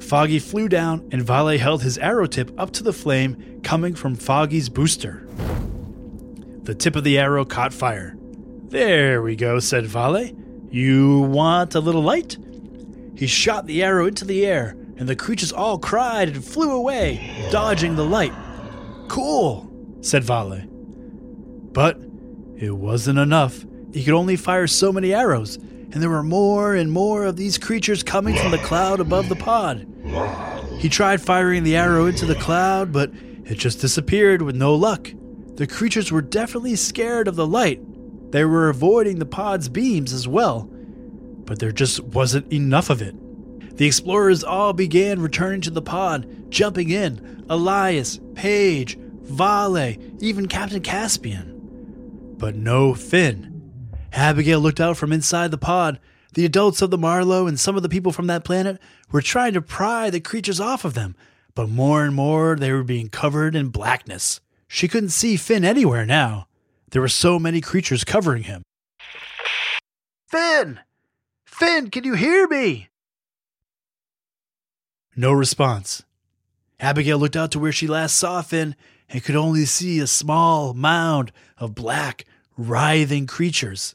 Foggy 0.00 0.38
flew 0.38 0.68
down, 0.68 1.08
and 1.10 1.22
Vale 1.22 1.58
held 1.58 1.82
his 1.82 1.98
arrow 1.98 2.26
tip 2.26 2.52
up 2.56 2.70
to 2.74 2.84
the 2.84 2.92
flame 2.92 3.60
coming 3.64 3.96
from 3.96 4.14
Foggy's 4.14 4.68
booster. 4.68 5.26
The 6.62 6.76
tip 6.76 6.94
of 6.94 7.02
the 7.02 7.18
arrow 7.18 7.44
caught 7.44 7.74
fire. 7.74 8.16
There 8.68 9.20
we 9.20 9.34
go, 9.34 9.58
said 9.58 9.86
Vale. 9.86 10.30
You 10.70 11.22
want 11.22 11.74
a 11.74 11.80
little 11.80 12.02
light? 12.02 12.38
He 13.16 13.26
shot 13.26 13.66
the 13.66 13.82
arrow 13.82 14.06
into 14.06 14.24
the 14.24 14.44
air, 14.44 14.76
and 14.96 15.08
the 15.08 15.16
creatures 15.16 15.52
all 15.52 15.78
cried 15.78 16.28
and 16.28 16.44
flew 16.44 16.72
away, 16.72 17.48
dodging 17.50 17.96
the 17.96 18.04
light. 18.04 18.32
Cool, 19.08 19.70
said 20.00 20.24
Vale. 20.24 20.62
But 21.72 22.00
it 22.56 22.76
wasn't 22.76 23.18
enough. 23.18 23.64
He 23.92 24.04
could 24.04 24.14
only 24.14 24.36
fire 24.36 24.66
so 24.66 24.92
many 24.92 25.14
arrows, 25.14 25.56
and 25.56 25.94
there 25.94 26.10
were 26.10 26.22
more 26.22 26.74
and 26.74 26.90
more 26.90 27.24
of 27.24 27.36
these 27.36 27.58
creatures 27.58 28.02
coming 28.02 28.36
from 28.36 28.50
the 28.50 28.58
cloud 28.58 28.98
above 29.00 29.28
the 29.28 29.36
pod. 29.36 29.86
He 30.78 30.88
tried 30.88 31.20
firing 31.20 31.62
the 31.62 31.76
arrow 31.76 32.06
into 32.06 32.26
the 32.26 32.34
cloud, 32.34 32.92
but 32.92 33.12
it 33.44 33.58
just 33.58 33.80
disappeared 33.80 34.42
with 34.42 34.56
no 34.56 34.74
luck. 34.74 35.12
The 35.54 35.66
creatures 35.66 36.10
were 36.10 36.22
definitely 36.22 36.74
scared 36.74 37.28
of 37.28 37.36
the 37.36 37.46
light. 37.46 37.80
They 38.32 38.44
were 38.44 38.68
avoiding 38.68 39.20
the 39.20 39.26
pod's 39.26 39.68
beams 39.68 40.12
as 40.12 40.26
well, 40.26 40.68
but 41.44 41.58
there 41.58 41.72
just 41.72 42.00
wasn't 42.00 42.52
enough 42.52 42.90
of 42.90 43.02
it. 43.02 43.14
The 43.76 43.86
explorers 43.86 44.44
all 44.44 44.72
began 44.72 45.20
returning 45.20 45.60
to 45.62 45.70
the 45.70 45.82
pod, 45.82 46.50
jumping 46.50 46.90
in 46.90 47.44
Elias, 47.48 48.20
Paige, 48.34 48.98
Vale, 49.22 49.96
even 50.20 50.46
Captain 50.46 50.80
Caspian. 50.80 52.34
But 52.38 52.54
no 52.54 52.94
Finn. 52.94 53.50
Abigail 54.12 54.60
looked 54.60 54.80
out 54.80 54.96
from 54.96 55.12
inside 55.12 55.50
the 55.50 55.58
pod. 55.58 55.98
The 56.34 56.44
adults 56.44 56.82
of 56.82 56.90
the 56.90 56.98
Marlowe 56.98 57.46
and 57.46 57.58
some 57.58 57.76
of 57.76 57.82
the 57.82 57.88
people 57.88 58.12
from 58.12 58.26
that 58.28 58.44
planet 58.44 58.80
were 59.10 59.22
trying 59.22 59.54
to 59.54 59.62
pry 59.62 60.10
the 60.10 60.20
creatures 60.20 60.60
off 60.60 60.84
of 60.84 60.94
them, 60.94 61.16
but 61.54 61.68
more 61.68 62.04
and 62.04 62.14
more 62.14 62.56
they 62.56 62.72
were 62.72 62.84
being 62.84 63.08
covered 63.08 63.54
in 63.56 63.68
blackness. 63.68 64.40
She 64.68 64.88
couldn't 64.88 65.10
see 65.10 65.36
Finn 65.36 65.64
anywhere 65.64 66.06
now. 66.06 66.48
There 66.90 67.02
were 67.02 67.08
so 67.08 67.38
many 67.38 67.60
creatures 67.60 68.04
covering 68.04 68.44
him. 68.44 68.62
Finn! 70.28 70.80
Finn, 71.54 71.88
can 71.88 72.02
you 72.02 72.14
hear 72.14 72.48
me? 72.48 72.88
No 75.14 75.30
response. 75.32 76.02
Abigail 76.80 77.16
looked 77.16 77.36
out 77.36 77.52
to 77.52 77.60
where 77.60 77.70
she 77.70 77.86
last 77.86 78.16
saw 78.16 78.42
Finn 78.42 78.74
and 79.08 79.22
could 79.22 79.36
only 79.36 79.64
see 79.64 80.00
a 80.00 80.08
small 80.08 80.74
mound 80.74 81.30
of 81.56 81.76
black, 81.76 82.24
writhing 82.56 83.28
creatures. 83.28 83.94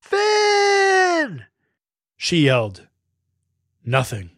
Finn! 0.00 1.44
She 2.16 2.46
yelled. 2.46 2.88
Nothing. 3.84 4.30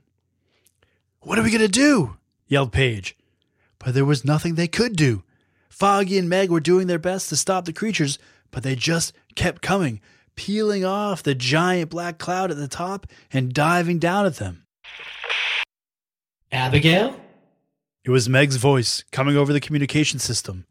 What 1.20 1.38
are 1.38 1.44
we 1.44 1.50
going 1.50 1.60
to 1.60 1.68
do? 1.68 2.16
yelled 2.48 2.72
Paige. 2.72 3.16
But 3.78 3.94
there 3.94 4.04
was 4.04 4.24
nothing 4.24 4.56
they 4.56 4.66
could 4.66 4.96
do. 4.96 5.22
Foggy 5.68 6.18
and 6.18 6.28
Meg 6.28 6.50
were 6.50 6.58
doing 6.58 6.88
their 6.88 6.98
best 6.98 7.28
to 7.28 7.36
stop 7.36 7.66
the 7.66 7.72
creatures, 7.72 8.18
but 8.50 8.64
they 8.64 8.74
just 8.74 9.12
kept 9.36 9.62
coming, 9.62 10.00
peeling 10.36 10.84
off 10.84 11.22
the 11.22 11.34
giant 11.34 11.90
black 11.90 12.18
cloud 12.18 12.50
at 12.50 12.56
the 12.56 12.68
top 12.68 13.06
and 13.32 13.52
diving 13.52 13.98
down 13.98 14.26
at 14.26 14.36
them. 14.36 14.64
Abigail? 16.52 17.18
It 18.04 18.10
was 18.10 18.28
Meg's 18.28 18.56
voice 18.56 19.02
coming 19.10 19.36
over 19.36 19.52
the 19.52 19.60
communication 19.60 20.20
system. 20.20 20.64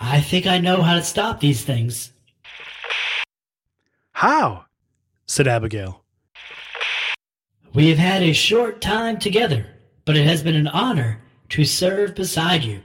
I 0.00 0.20
think 0.20 0.46
I 0.46 0.58
know 0.58 0.82
how 0.82 0.94
to 0.96 1.02
stop 1.02 1.40
these 1.40 1.62
things. 1.62 2.12
How? 4.12 4.64
said 5.26 5.46
Abigail. 5.46 6.02
We 7.72 7.88
have 7.90 7.98
had 7.98 8.22
a 8.22 8.32
short 8.32 8.80
time 8.80 9.18
together, 9.18 9.64
but 10.04 10.16
it 10.16 10.26
has 10.26 10.42
been 10.42 10.56
an 10.56 10.66
honor 10.66 11.20
to 11.50 11.64
serve 11.64 12.16
beside 12.16 12.64
you. 12.64 12.80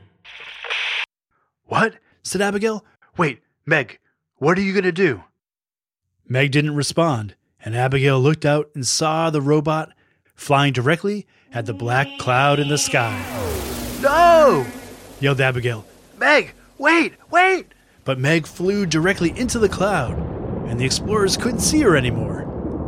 What? 1.65 1.95
said 2.21 2.41
Abigail. 2.41 2.85
Wait, 3.17 3.41
Meg, 3.65 3.99
what 4.37 4.57
are 4.57 4.61
you 4.61 4.73
going 4.73 4.83
to 4.83 4.91
do? 4.91 5.23
Meg 6.27 6.51
didn't 6.51 6.75
respond, 6.75 7.35
and 7.63 7.75
Abigail 7.75 8.19
looked 8.19 8.45
out 8.45 8.69
and 8.73 8.85
saw 8.85 9.29
the 9.29 9.41
robot 9.41 9.91
flying 10.33 10.73
directly 10.73 11.27
at 11.53 11.67
the 11.67 11.73
black 11.73 12.07
cloud 12.17 12.59
in 12.59 12.67
the 12.67 12.77
sky. 12.77 13.23
No! 14.01 14.65
yelled 15.19 15.39
Abigail. 15.39 15.85
Meg, 16.17 16.53
wait, 16.77 17.13
wait! 17.29 17.67
But 18.03 18.19
Meg 18.19 18.47
flew 18.47 18.85
directly 18.85 19.37
into 19.37 19.59
the 19.59 19.69
cloud, 19.69 20.17
and 20.67 20.79
the 20.79 20.85
explorers 20.85 21.37
couldn't 21.37 21.59
see 21.59 21.81
her 21.81 21.95
anymore. 21.95 22.41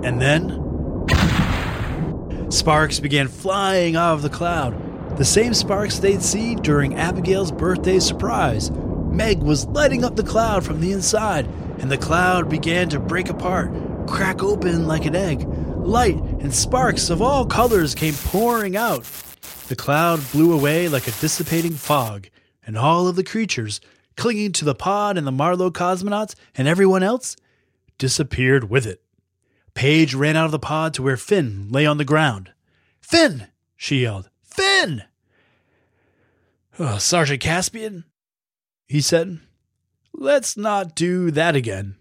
And 0.04 0.20
then. 0.22 0.64
Sparks 2.52 3.00
began 3.00 3.28
flying 3.28 3.96
out 3.96 4.14
of 4.14 4.22
the 4.24 4.30
cloud. 4.30 5.18
The 5.18 5.26
same 5.26 5.54
sparks 5.54 6.00
they'd 6.00 6.22
seen 6.24 6.62
during 6.62 6.96
Abigail's 6.96 7.52
birthday 7.52 8.00
surprise. 8.00 8.72
Meg 8.72 9.40
was 9.40 9.66
lighting 9.68 10.04
up 10.04 10.16
the 10.16 10.24
cloud 10.24 10.64
from 10.64 10.80
the 10.80 10.92
inside, 10.92 11.48
and 11.80 11.92
the 11.92 11.98
cloud 11.98 12.50
began 12.50 12.90
to 12.90 13.00
break 13.00 13.30
apart, 13.30 13.72
crack 14.08 14.42
open 14.42 14.88
like 14.88 15.06
an 15.06 15.16
egg. 15.16 15.48
Light 15.48 16.16
and 16.16 16.54
sparks 16.54 17.10
of 17.10 17.22
all 17.22 17.46
colors 17.46 17.96
came 17.96 18.14
pouring 18.14 18.76
out. 18.76 19.04
The 19.68 19.76
cloud 19.76 20.22
blew 20.32 20.54
away 20.54 20.88
like 20.88 21.08
a 21.08 21.20
dissipating 21.20 21.74
fog, 21.74 22.28
and 22.66 22.78
all 22.78 23.08
of 23.08 23.16
the 23.16 23.24
creatures, 23.24 23.80
clinging 24.16 24.52
to 24.54 24.66
the 24.66 24.76
pod 24.76 25.18
and 25.18 25.26
the 25.26 25.32
Marlowe 25.32 25.72
cosmonauts 25.72 26.36
and 26.56 26.68
everyone 26.68 27.04
else, 27.04 27.36
disappeared 27.98 28.70
with 28.70 28.86
it. 28.86 29.02
Paige 29.74 30.16
ran 30.16 30.36
out 30.36 30.46
of 30.46 30.52
the 30.52 30.60
pod 30.60 30.94
to 30.96 31.04
where 31.04 31.18
Finn 31.18 31.68
lay 31.70 31.86
on 31.86 31.98
the 31.98 32.06
ground. 32.06 32.52
Finn! 33.00 33.48
she 33.76 34.02
yelled. 34.02 34.30
Finn! 34.44 35.04
Oh, 36.80 36.98
Sergeant 36.98 37.42
Caspian, 37.42 38.04
he 38.88 39.02
said, 39.02 39.40
let's 40.18 40.58
not 40.58 40.96
do 40.96 41.32
that 41.32 41.56
again. 41.56 41.96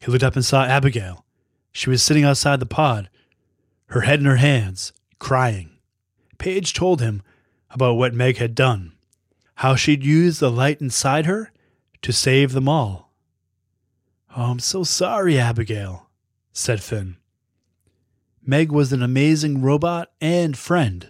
He 0.00 0.12
looked 0.12 0.22
up 0.22 0.36
and 0.36 0.44
saw 0.44 0.64
Abigail. 0.64 1.24
She 1.72 1.90
was 1.90 2.02
sitting 2.02 2.24
outside 2.24 2.60
the 2.60 2.66
pod, 2.66 3.08
her 3.86 4.02
head 4.02 4.20
in 4.20 4.26
her 4.26 4.36
hands, 4.36 4.92
crying. 5.18 5.70
Paige 6.38 6.74
told 6.74 7.00
him 7.00 7.22
about 7.70 7.94
what 7.94 8.14
Meg 8.14 8.36
had 8.36 8.54
done, 8.54 8.92
how 9.56 9.74
she'd 9.74 10.04
used 10.04 10.40
the 10.40 10.50
light 10.50 10.80
inside 10.80 11.26
her 11.26 11.50
to 12.02 12.12
save 12.12 12.52
them 12.52 12.68
all. 12.68 13.12
Oh, 14.36 14.42
I'm 14.50 14.58
so 14.58 14.84
sorry, 14.84 15.38
Abigail, 15.38 16.08
said 16.52 16.82
Finn. 16.82 17.16
Meg 18.44 18.70
was 18.70 18.92
an 18.92 19.02
amazing 19.02 19.62
robot 19.62 20.12
and 20.20 20.56
friend, 20.56 21.08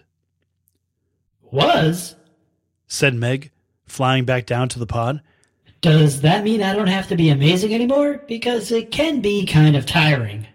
Was? 1.50 2.14
said 2.86 3.14
Meg, 3.14 3.50
flying 3.86 4.24
back 4.24 4.46
down 4.46 4.68
to 4.68 4.78
the 4.78 4.86
pod. 4.86 5.20
Does 5.84 6.22
that 6.22 6.44
mean 6.44 6.62
I 6.62 6.72
don't 6.72 6.86
have 6.86 7.08
to 7.08 7.14
be 7.14 7.28
amazing 7.28 7.74
anymore? 7.74 8.22
Because 8.26 8.72
it 8.72 8.90
can 8.90 9.20
be 9.20 9.44
kind 9.44 9.76
of 9.76 9.84
tiring. 9.84 10.46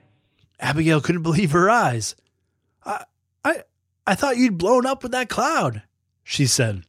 Abigail 0.60 1.02
couldn't 1.02 1.22
believe 1.22 1.52
her 1.52 1.70
eyes. 1.70 2.16
I, 2.84 3.04
I, 3.46 3.62
I 4.08 4.16
thought 4.16 4.38
you'd 4.38 4.58
blown 4.58 4.88
up 4.88 5.04
with 5.04 5.12
that 5.12 5.30
cloud, 5.30 5.84
she 6.24 6.48
said. 6.48 6.82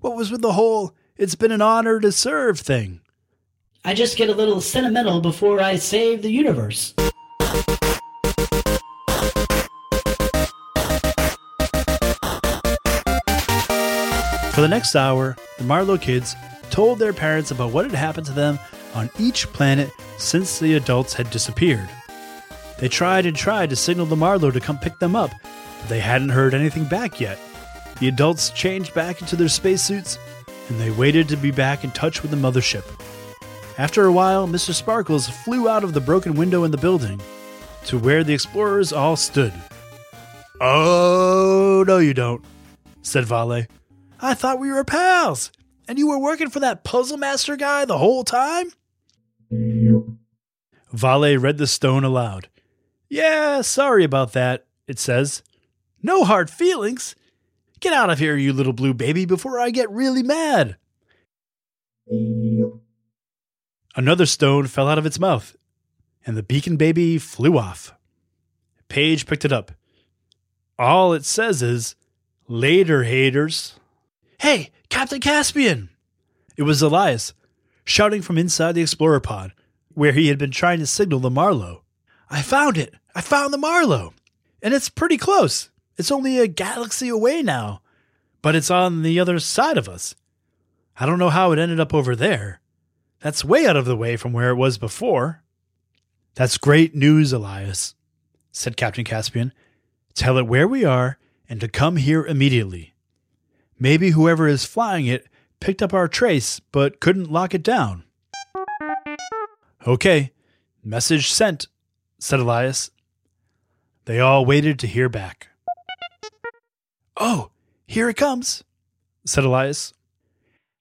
What 0.00 0.14
was 0.14 0.30
with 0.30 0.42
the 0.42 0.52
whole 0.52 0.94
it's 1.16 1.34
been 1.34 1.52
an 1.52 1.62
honor 1.62 1.98
to 2.00 2.12
serve 2.12 2.60
thing? 2.60 3.00
I 3.82 3.94
just 3.94 4.18
get 4.18 4.28
a 4.28 4.34
little 4.34 4.60
sentimental 4.60 5.22
before 5.22 5.62
I 5.62 5.76
save 5.76 6.20
the 6.20 6.30
universe. 6.30 6.92
For 14.52 14.60
the 14.60 14.68
next 14.68 14.94
hour, 14.94 15.34
the 15.56 15.64
Marlowe 15.64 15.96
kids 15.96 16.36
told 16.70 16.98
their 16.98 17.12
parents 17.12 17.50
about 17.50 17.72
what 17.72 17.84
had 17.84 17.94
happened 17.94 18.26
to 18.26 18.32
them 18.32 18.58
on 18.94 19.10
each 19.18 19.46
planet 19.52 19.90
since 20.18 20.58
the 20.58 20.74
adults 20.74 21.14
had 21.14 21.30
disappeared. 21.30 21.88
They 22.78 22.88
tried 22.88 23.26
and 23.26 23.36
tried 23.36 23.70
to 23.70 23.76
signal 23.76 24.06
the 24.06 24.16
Marlowe 24.16 24.50
to 24.50 24.60
come 24.60 24.78
pick 24.78 24.98
them 24.98 25.14
up, 25.14 25.30
but 25.42 25.88
they 25.88 26.00
hadn't 26.00 26.30
heard 26.30 26.54
anything 26.54 26.84
back 26.84 27.20
yet. 27.20 27.38
The 27.98 28.08
adults 28.08 28.50
changed 28.50 28.94
back 28.94 29.20
into 29.20 29.36
their 29.36 29.48
spacesuits, 29.48 30.18
and 30.68 30.80
they 30.80 30.90
waited 30.90 31.28
to 31.28 31.36
be 31.36 31.50
back 31.50 31.84
in 31.84 31.90
touch 31.90 32.22
with 32.22 32.30
the 32.30 32.36
mothership. 32.36 32.84
After 33.76 34.04
a 34.04 34.12
while, 34.12 34.46
Mr. 34.46 34.72
Sparkles 34.72 35.28
flew 35.28 35.68
out 35.68 35.84
of 35.84 35.92
the 35.92 36.00
broken 36.00 36.34
window 36.34 36.64
in 36.64 36.70
the 36.70 36.78
building 36.78 37.20
to 37.86 37.98
where 37.98 38.24
the 38.24 38.34
explorers 38.34 38.92
all 38.92 39.16
stood. 39.16 39.52
Oh, 40.60 41.84
no, 41.86 41.98
you 41.98 42.14
don't, 42.14 42.44
said 43.02 43.24
Vale. 43.24 43.66
I 44.20 44.34
thought 44.34 44.58
we 44.58 44.70
were 44.70 44.84
pals, 44.84 45.50
and 45.90 45.98
you 45.98 46.06
were 46.06 46.20
working 46.20 46.48
for 46.48 46.60
that 46.60 46.84
puzzle 46.84 47.16
master 47.16 47.56
guy 47.56 47.84
the 47.84 47.98
whole 47.98 48.22
time? 48.22 48.70
Vale 50.92 51.36
read 51.36 51.58
the 51.58 51.66
stone 51.66 52.04
aloud. 52.04 52.48
Yeah, 53.08 53.62
sorry 53.62 54.04
about 54.04 54.32
that, 54.34 54.66
it 54.86 55.00
says. 55.00 55.42
No 56.00 56.22
hard 56.22 56.48
feelings. 56.48 57.16
Get 57.80 57.92
out 57.92 58.08
of 58.08 58.20
here, 58.20 58.36
you 58.36 58.52
little 58.52 58.72
blue 58.72 58.94
baby, 58.94 59.24
before 59.24 59.58
I 59.58 59.70
get 59.70 59.90
really 59.90 60.22
mad. 60.22 60.76
Another 63.96 64.26
stone 64.26 64.68
fell 64.68 64.88
out 64.88 64.98
of 64.98 65.06
its 65.06 65.18
mouth, 65.18 65.56
and 66.24 66.36
the 66.36 66.44
beacon 66.44 66.76
baby 66.76 67.18
flew 67.18 67.58
off. 67.58 67.94
Paige 68.88 69.26
picked 69.26 69.44
it 69.44 69.52
up. 69.52 69.72
All 70.78 71.12
it 71.14 71.24
says 71.24 71.62
is, 71.62 71.96
Later, 72.46 73.02
haters. 73.02 73.79
Hey, 74.40 74.70
Captain 74.88 75.20
Caspian! 75.20 75.90
It 76.56 76.62
was 76.62 76.80
Elias, 76.80 77.34
shouting 77.84 78.22
from 78.22 78.38
inside 78.38 78.72
the 78.72 78.80
Explorer 78.80 79.20
pod, 79.20 79.52
where 79.92 80.12
he 80.12 80.28
had 80.28 80.38
been 80.38 80.50
trying 80.50 80.78
to 80.78 80.86
signal 80.86 81.20
the 81.20 81.28
Marlowe. 81.28 81.82
I 82.30 82.40
found 82.40 82.78
it! 82.78 82.94
I 83.14 83.20
found 83.20 83.52
the 83.52 83.58
Marlowe! 83.58 84.14
And 84.62 84.72
it's 84.72 84.88
pretty 84.88 85.18
close. 85.18 85.68
It's 85.98 86.10
only 86.10 86.38
a 86.38 86.46
galaxy 86.46 87.10
away 87.10 87.42
now, 87.42 87.82
but 88.40 88.54
it's 88.56 88.70
on 88.70 89.02
the 89.02 89.20
other 89.20 89.38
side 89.40 89.76
of 89.76 89.90
us. 89.90 90.14
I 90.98 91.04
don't 91.04 91.18
know 91.18 91.28
how 91.28 91.52
it 91.52 91.58
ended 91.58 91.78
up 91.78 91.92
over 91.92 92.16
there. 92.16 92.62
That's 93.20 93.44
way 93.44 93.66
out 93.66 93.76
of 93.76 93.84
the 93.84 93.94
way 93.94 94.16
from 94.16 94.32
where 94.32 94.48
it 94.48 94.56
was 94.56 94.78
before. 94.78 95.42
That's 96.34 96.56
great 96.56 96.94
news, 96.94 97.34
Elias, 97.34 97.94
said 98.52 98.78
Captain 98.78 99.04
Caspian. 99.04 99.52
Tell 100.14 100.38
it 100.38 100.46
where 100.46 100.66
we 100.66 100.82
are 100.82 101.18
and 101.46 101.60
to 101.60 101.68
come 101.68 101.96
here 101.96 102.24
immediately. 102.24 102.94
Maybe 103.82 104.10
whoever 104.10 104.46
is 104.46 104.66
flying 104.66 105.06
it 105.06 105.26
picked 105.58 105.80
up 105.80 105.94
our 105.94 106.06
trace 106.06 106.60
but 106.60 107.00
couldn't 107.00 107.32
lock 107.32 107.54
it 107.54 107.62
down. 107.62 108.04
Okay, 109.86 110.32
message 110.84 111.32
sent, 111.32 111.66
said 112.18 112.40
Elias. 112.40 112.90
They 114.04 114.20
all 114.20 114.44
waited 114.44 114.78
to 114.80 114.86
hear 114.86 115.08
back. 115.08 115.48
Oh, 117.16 117.50
here 117.86 118.10
it 118.10 118.18
comes, 118.18 118.64
said 119.24 119.44
Elias. 119.44 119.94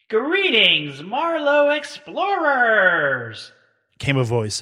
Greetings, 0.10 1.02
Marlowe 1.02 1.70
explorers! 1.70 3.54
Came 3.98 4.18
a 4.18 4.26
voice. 4.26 4.62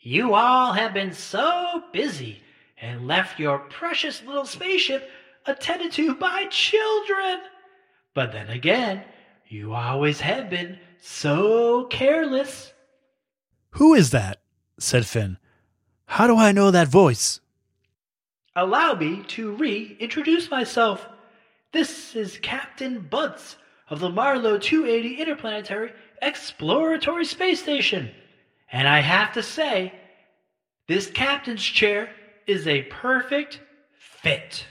You 0.00 0.34
all 0.34 0.74
have 0.74 0.92
been 0.92 1.14
so 1.14 1.84
busy 1.94 2.42
and 2.78 3.06
left 3.06 3.38
your 3.38 3.58
precious 3.58 4.22
little 4.22 4.44
spaceship 4.44 5.08
attended 5.46 5.92
to 5.92 6.14
by 6.14 6.44
children. 6.50 7.40
But 8.14 8.32
then 8.32 8.48
again, 8.48 9.04
you 9.46 9.74
always 9.74 10.20
have 10.20 10.50
been 10.50 10.78
so 11.00 11.84
careless. 11.86 12.72
Who 13.72 13.94
is 13.94 14.10
that? 14.10 14.40
said 14.78 15.06
Finn. 15.06 15.38
How 16.06 16.26
do 16.26 16.36
I 16.36 16.52
know 16.52 16.70
that 16.70 16.88
voice? 16.88 17.40
Allow 18.56 18.94
me 18.94 19.22
to 19.28 19.54
reintroduce 19.54 20.50
myself. 20.50 21.06
This 21.72 22.16
is 22.16 22.38
Captain 22.42 23.00
Bunce 23.00 23.56
of 23.88 24.00
the 24.00 24.10
Marlowe 24.10 24.58
280 24.58 25.20
Interplanetary 25.20 25.92
Exploratory 26.20 27.24
Space 27.24 27.62
Station. 27.62 28.10
And 28.72 28.88
I 28.88 29.00
have 29.00 29.32
to 29.34 29.42
say, 29.42 29.94
this 30.88 31.08
captain's 31.08 31.62
chair 31.62 32.10
is 32.46 32.66
a 32.66 32.82
perfect 32.82 33.60
fit. 33.92 34.64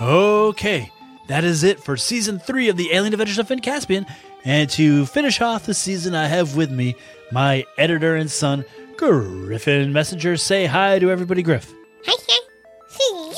Okay, 0.00 0.92
that 1.28 1.44
is 1.44 1.64
it 1.64 1.80
for 1.80 1.96
season 1.96 2.38
three 2.38 2.68
of 2.68 2.76
the 2.76 2.92
Alien 2.92 3.14
Adventures 3.14 3.38
of 3.38 3.48
Finn 3.48 3.60
Caspian. 3.60 4.06
And 4.44 4.68
to 4.70 5.06
finish 5.06 5.40
off 5.40 5.64
the 5.64 5.72
season, 5.72 6.14
I 6.14 6.26
have 6.26 6.56
with 6.56 6.70
me 6.70 6.96
my 7.32 7.64
editor 7.78 8.14
and 8.14 8.30
son, 8.30 8.64
Griffin 8.96 9.92
Messenger. 9.92 10.36
Say 10.36 10.66
hi 10.66 10.98
to 10.98 11.10
everybody, 11.10 11.42
Griff. 11.42 11.72
Hi, 12.06 12.14
hi. 12.28 12.40
See 12.88 13.32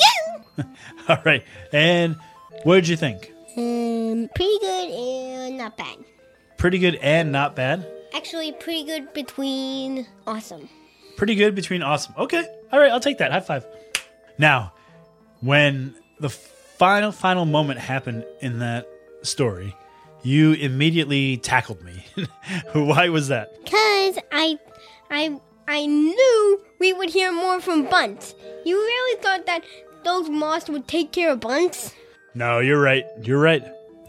you. 0.57 0.63
All 1.09 1.19
right, 1.23 1.45
and 1.71 2.17
what 2.63 2.75
did 2.75 2.89
you 2.89 2.97
think? 2.97 3.31
Um, 3.55 4.29
pretty 4.35 4.59
good 4.59 4.89
and 4.89 5.57
not 5.57 5.77
bad. 5.77 5.97
Pretty 6.57 6.79
good 6.79 6.95
and 6.95 7.31
not 7.31 7.55
bad. 7.55 7.87
Actually, 8.13 8.51
pretty 8.51 8.83
good 8.83 9.13
between 9.13 10.05
awesome. 10.25 10.67
Pretty 11.17 11.35
good 11.35 11.55
between 11.55 11.81
awesome. 11.83 12.13
Okay, 12.17 12.43
all 12.71 12.79
right, 12.79 12.91
I'll 12.91 12.99
take 12.99 13.17
that. 13.17 13.31
High 13.31 13.41
five. 13.41 13.65
Now, 14.37 14.71
when 15.41 15.95
the 16.19 16.29
final, 16.29 17.11
final 17.11 17.45
moment 17.45 17.79
happened 17.79 18.23
in 18.39 18.59
that 18.59 18.87
story, 19.23 19.75
you 20.23 20.53
immediately 20.53 21.37
tackled 21.37 21.81
me. 21.83 22.05
Why 22.73 23.09
was 23.09 23.27
that? 23.29 23.51
Cause 23.65 24.23
I, 24.31 24.59
I, 25.09 25.39
I 25.67 25.85
knew 25.85 26.61
we 26.79 26.93
would 26.93 27.09
hear 27.09 27.31
more 27.31 27.59
from 27.61 27.85
Bunce. 27.85 28.35
You 28.65 28.75
really 28.77 29.21
thought 29.21 29.45
that 29.47 29.61
those 30.03 30.29
moths 30.29 30.69
would 30.69 30.87
take 30.87 31.11
care 31.11 31.31
of 31.31 31.39
Bunce? 31.39 31.93
No, 32.35 32.59
you're 32.59 32.81
right. 32.81 33.05
You're 33.23 33.39
right. 33.41 33.63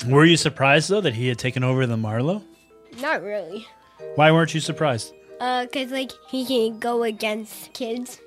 Were 0.07 0.25
you 0.25 0.37
surprised 0.37 0.91
though 0.91 1.01
that 1.01 1.15
he 1.15 1.29
had 1.29 1.39
taken 1.39 1.65
over 1.65 1.87
the 1.87 1.97
Marlowe? 1.97 2.43
Not 3.01 3.23
really. 3.23 3.67
Why 4.15 4.31
weren't 4.31 4.55
you 4.55 4.61
surprised? 4.61 5.13
Uh, 5.41 5.67
cause 5.73 5.91
like 5.91 6.13
he 6.29 6.45
can 6.45 6.79
go 6.79 7.03
against 7.05 7.73
kids. 7.73 8.21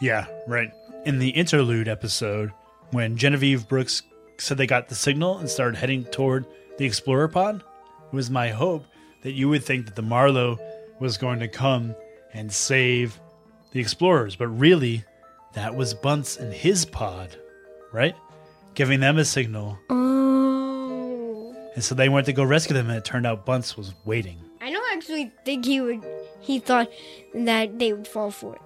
Yeah, 0.00 0.26
right. 0.46 0.72
In 1.04 1.18
the 1.18 1.30
interlude 1.30 1.88
episode, 1.88 2.52
when 2.90 3.16
Genevieve 3.16 3.68
Brooks 3.68 4.02
said 4.38 4.56
they 4.56 4.66
got 4.66 4.88
the 4.88 4.94
signal 4.94 5.38
and 5.38 5.48
started 5.48 5.76
heading 5.76 6.04
toward 6.04 6.46
the 6.78 6.84
Explorer 6.84 7.28
pod, 7.28 7.56
it 7.56 8.14
was 8.14 8.30
my 8.30 8.48
hope 8.50 8.86
that 9.22 9.32
you 9.32 9.48
would 9.48 9.64
think 9.64 9.86
that 9.86 9.96
the 9.96 10.02
Marlowe 10.02 10.58
was 11.00 11.18
going 11.18 11.40
to 11.40 11.48
come 11.48 11.94
and 12.32 12.52
save 12.52 13.18
the 13.72 13.80
Explorers. 13.80 14.36
But 14.36 14.48
really, 14.48 15.04
that 15.54 15.74
was 15.74 15.94
Bunce 15.94 16.36
and 16.36 16.52
his 16.52 16.84
pod, 16.84 17.36
right? 17.92 18.14
Giving 18.74 19.00
them 19.00 19.18
a 19.18 19.24
signal. 19.24 19.78
Oh. 19.90 21.54
And 21.74 21.82
so 21.82 21.94
they 21.94 22.08
went 22.08 22.26
to 22.26 22.32
go 22.32 22.44
rescue 22.44 22.74
them, 22.74 22.88
and 22.88 22.98
it 22.98 23.04
turned 23.04 23.26
out 23.26 23.44
Bunce 23.44 23.76
was 23.76 23.94
waiting. 24.04 24.38
I 24.60 24.70
don't 24.70 24.96
actually 24.96 25.32
think 25.44 25.64
he 25.64 25.80
would. 25.80 26.04
He 26.40 26.58
thought 26.58 26.88
that 27.34 27.78
they 27.78 27.92
would 27.92 28.08
fall 28.08 28.30
for 28.30 28.54
it. 28.54 28.62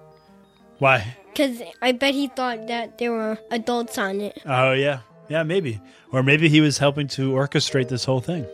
Why? 0.79 1.17
Cause 1.35 1.61
I 1.81 1.91
bet 1.93 2.13
he 2.13 2.27
thought 2.27 2.67
that 2.67 2.97
there 2.97 3.11
were 3.11 3.37
adults 3.51 3.97
on 3.97 4.21
it. 4.21 4.41
Oh, 4.45 4.73
yeah. 4.73 4.99
Yeah, 5.29 5.43
maybe. 5.43 5.81
Or 6.11 6.21
maybe 6.21 6.49
he 6.49 6.61
was 6.61 6.77
helping 6.77 7.07
to 7.09 7.31
orchestrate 7.31 7.87
this 7.87 8.05
whole 8.05 8.21
thing. 8.21 8.45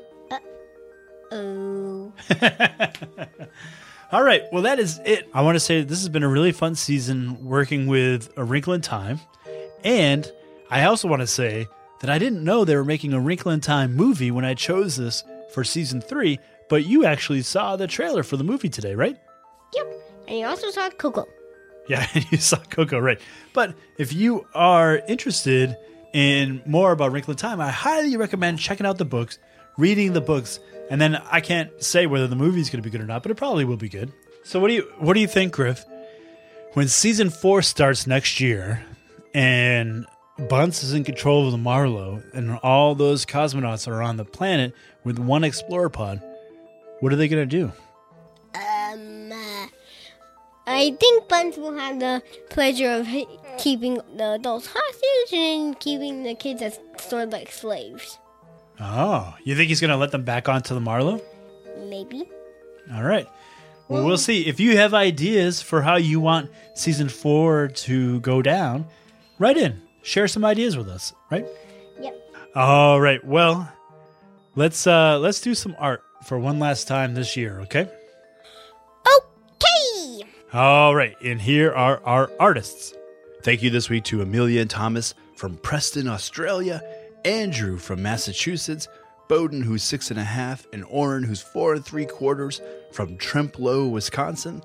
Oh. 1.31 2.11
All 4.11 4.23
right. 4.23 4.43
Well, 4.51 4.63
that 4.63 4.79
is 4.79 4.99
it. 5.05 5.29
I 5.33 5.41
want 5.41 5.55
to 5.55 5.59
say 5.59 5.83
this 5.83 5.99
has 5.99 6.09
been 6.09 6.23
a 6.23 6.27
really 6.27 6.51
fun 6.51 6.75
season 6.75 7.45
working 7.45 7.87
with 7.87 8.31
A 8.37 8.43
Wrinkle 8.43 8.73
in 8.73 8.81
Time. 8.81 9.19
And 9.83 10.31
I 10.69 10.85
also 10.85 11.07
want 11.07 11.21
to 11.21 11.27
say 11.27 11.67
that 12.01 12.09
I 12.09 12.17
didn't 12.17 12.43
know 12.43 12.65
they 12.65 12.75
were 12.75 12.85
making 12.85 13.13
a 13.13 13.19
Wrinkle 13.19 13.51
in 13.51 13.61
Time 13.61 13.95
movie 13.95 14.31
when 14.31 14.45
I 14.45 14.53
chose 14.55 14.95
this 14.95 15.23
for 15.53 15.63
season 15.63 16.01
three, 16.01 16.39
but 16.69 16.85
you 16.85 17.05
actually 17.05 17.41
saw 17.41 17.75
the 17.75 17.87
trailer 17.87 18.23
for 18.23 18.37
the 18.37 18.43
movie 18.43 18.69
today, 18.69 18.95
right? 18.95 19.17
Yep. 19.75 19.87
And 20.27 20.37
you 20.39 20.45
also 20.45 20.69
saw 20.69 20.89
Coco. 20.91 21.27
Yeah, 21.87 22.07
you 22.29 22.37
saw 22.37 22.57
Coco, 22.57 22.99
right. 22.99 23.19
But 23.53 23.75
if 23.97 24.13
you 24.13 24.47
are 24.53 25.01
interested 25.07 25.75
in 26.13 26.61
more 26.65 26.91
about 26.91 27.11
Wrinkle 27.11 27.31
in 27.31 27.37
Time, 27.37 27.59
I 27.59 27.71
highly 27.71 28.15
recommend 28.15 28.59
checking 28.59 28.85
out 28.85 28.97
the 28.97 29.05
books, 29.05 29.39
reading 29.77 30.13
the 30.13 30.21
books, 30.21 30.59
and 30.89 31.01
then 31.01 31.15
I 31.31 31.41
can't 31.41 31.83
say 31.83 32.05
whether 32.05 32.27
the 32.27 32.35
movie's 32.35 32.69
going 32.69 32.81
to 32.81 32.87
be 32.87 32.91
good 32.91 33.01
or 33.01 33.07
not, 33.07 33.23
but 33.23 33.31
it 33.31 33.35
probably 33.35 33.65
will 33.65 33.77
be 33.77 33.89
good. 33.89 34.11
So 34.43 34.59
what 34.59 34.69
do 34.69 34.75
you 34.75 34.91
what 34.99 35.13
do 35.13 35.19
you 35.19 35.27
think, 35.27 35.53
Griff? 35.53 35.83
When 36.73 36.87
season 36.87 37.29
four 37.29 37.61
starts 37.63 38.05
next 38.07 38.39
year, 38.39 38.83
and 39.33 40.05
Bunce 40.47 40.83
is 40.83 40.93
in 40.93 41.03
control 41.03 41.45
of 41.45 41.51
the 41.51 41.57
Marlowe, 41.57 42.21
and 42.33 42.57
all 42.63 42.95
those 42.95 43.25
cosmonauts 43.25 43.87
are 43.87 44.01
on 44.01 44.17
the 44.17 44.25
planet 44.25 44.73
with 45.03 45.19
one 45.19 45.43
explorer 45.43 45.89
pod, 45.89 46.21
what 46.99 47.13
are 47.13 47.15
they 47.15 47.27
going 47.27 47.47
to 47.47 47.57
do? 47.57 47.71
Um, 48.55 49.31
uh, 49.31 49.67
I 50.67 50.95
think 50.99 51.27
Bunce 51.27 51.57
will 51.57 51.75
have 51.75 51.99
the 51.99 52.21
pleasure 52.49 52.91
of 52.91 53.07
keeping 53.57 53.99
the 54.15 54.33
adults 54.33 54.67
hostage 54.71 55.33
and 55.33 55.79
keeping 55.79 56.23
the 56.23 56.35
kids 56.35 56.61
as 56.61 56.79
sort 56.97 57.23
of 57.23 57.33
like 57.33 57.51
slaves. 57.51 58.17
Oh, 58.79 59.35
you 59.43 59.55
think 59.55 59.69
he's 59.69 59.81
going 59.81 59.91
to 59.91 59.97
let 59.97 60.11
them 60.11 60.23
back 60.23 60.47
onto 60.47 60.73
the 60.73 60.79
Marlowe? 60.79 61.21
Maybe. 61.87 62.29
All 62.93 63.03
right. 63.03 63.27
Well, 63.87 64.05
we'll 64.05 64.17
see. 64.17 64.45
If 64.47 64.59
you 64.59 64.77
have 64.77 64.93
ideas 64.93 65.61
for 65.61 65.81
how 65.81 65.95
you 65.95 66.19
want 66.19 66.51
season 66.75 67.09
four 67.09 67.69
to 67.69 68.19
go 68.19 68.41
down, 68.41 68.85
write 69.39 69.57
in. 69.57 69.81
Share 70.03 70.27
some 70.27 70.45
ideas 70.45 70.77
with 70.77 70.87
us, 70.87 71.13
right? 71.31 71.45
Yep. 71.99 72.15
All 72.55 73.01
right. 73.01 73.23
Well, 73.25 73.71
let's 74.55 74.85
uh 74.87 75.17
let's 75.19 75.41
do 75.41 75.55
some 75.55 75.75
art 75.79 76.03
for 76.23 76.39
one 76.39 76.59
last 76.59 76.87
time 76.87 77.13
this 77.13 77.35
year, 77.37 77.59
okay? 77.61 77.87
Okay. 79.17 80.23
All 80.53 80.95
right. 80.95 81.15
And 81.23 81.41
here 81.41 81.71
are 81.71 82.01
our 82.03 82.31
artists. 82.39 82.93
Thank 83.43 83.63
you 83.63 83.69
this 83.69 83.89
week 83.89 84.03
to 84.05 84.21
Amelia 84.21 84.61
and 84.61 84.69
Thomas 84.69 85.13
from 85.35 85.57
Preston, 85.57 86.07
Australia, 86.07 86.81
Andrew 87.23 87.77
from 87.77 88.01
Massachusetts, 88.01 88.87
Bowden, 89.29 89.61
who's 89.61 89.83
six 89.83 90.09
and 90.11 90.19
a 90.19 90.23
half, 90.23 90.67
and 90.73 90.83
Oren, 90.89 91.23
who's 91.23 91.41
four 91.41 91.73
and 91.75 91.85
three 91.85 92.05
quarters, 92.05 92.61
from 92.91 93.17
Trempealeau, 93.17 93.89
Wisconsin, 93.91 94.61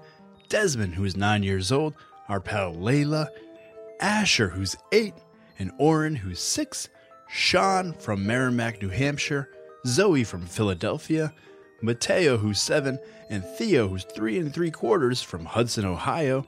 Desmond, 0.48 0.94
who's 0.94 1.16
nine 1.16 1.42
years 1.42 1.70
old, 1.70 1.94
our 2.28 2.40
pal 2.40 2.74
Layla, 2.74 3.28
Asher, 4.00 4.48
who's 4.48 4.76
eight, 4.90 5.14
and 5.58 5.70
Oren, 5.78 6.16
who's 6.16 6.40
six, 6.40 6.88
Sean 7.28 7.92
from 7.92 8.26
Merrimack, 8.26 8.80
New 8.80 8.88
Hampshire, 8.88 9.48
Zoe 9.86 10.24
from 10.24 10.46
Philadelphia, 10.46 11.32
Mateo, 11.82 12.36
who's 12.36 12.60
seven, 12.60 12.98
and 13.28 13.44
Theo, 13.44 13.88
who's 13.88 14.04
three 14.04 14.38
and 14.38 14.52
three 14.52 14.70
quarters, 14.70 15.22
from 15.22 15.44
Hudson, 15.44 15.84
Ohio, 15.84 16.46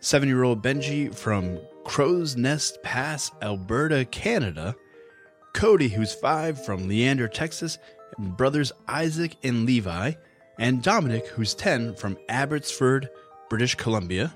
seven 0.00 0.28
year 0.28 0.44
old 0.44 0.62
Benji 0.62 1.14
from 1.14 1.58
Crowsnest 1.84 2.82
Pass, 2.82 3.30
Alberta, 3.40 4.04
Canada, 4.04 4.76
Cody, 5.54 5.88
who's 5.88 6.14
five, 6.14 6.62
from 6.64 6.86
Leander, 6.86 7.28
Texas, 7.28 7.78
brothers 8.18 8.72
Isaac 8.86 9.36
and 9.42 9.64
Levi, 9.64 10.12
and 10.58 10.82
Dominic, 10.82 11.26
who's 11.28 11.54
10, 11.54 11.94
from 11.94 12.18
Abbotsford, 12.28 13.08
British 13.48 13.74
Columbia. 13.76 14.34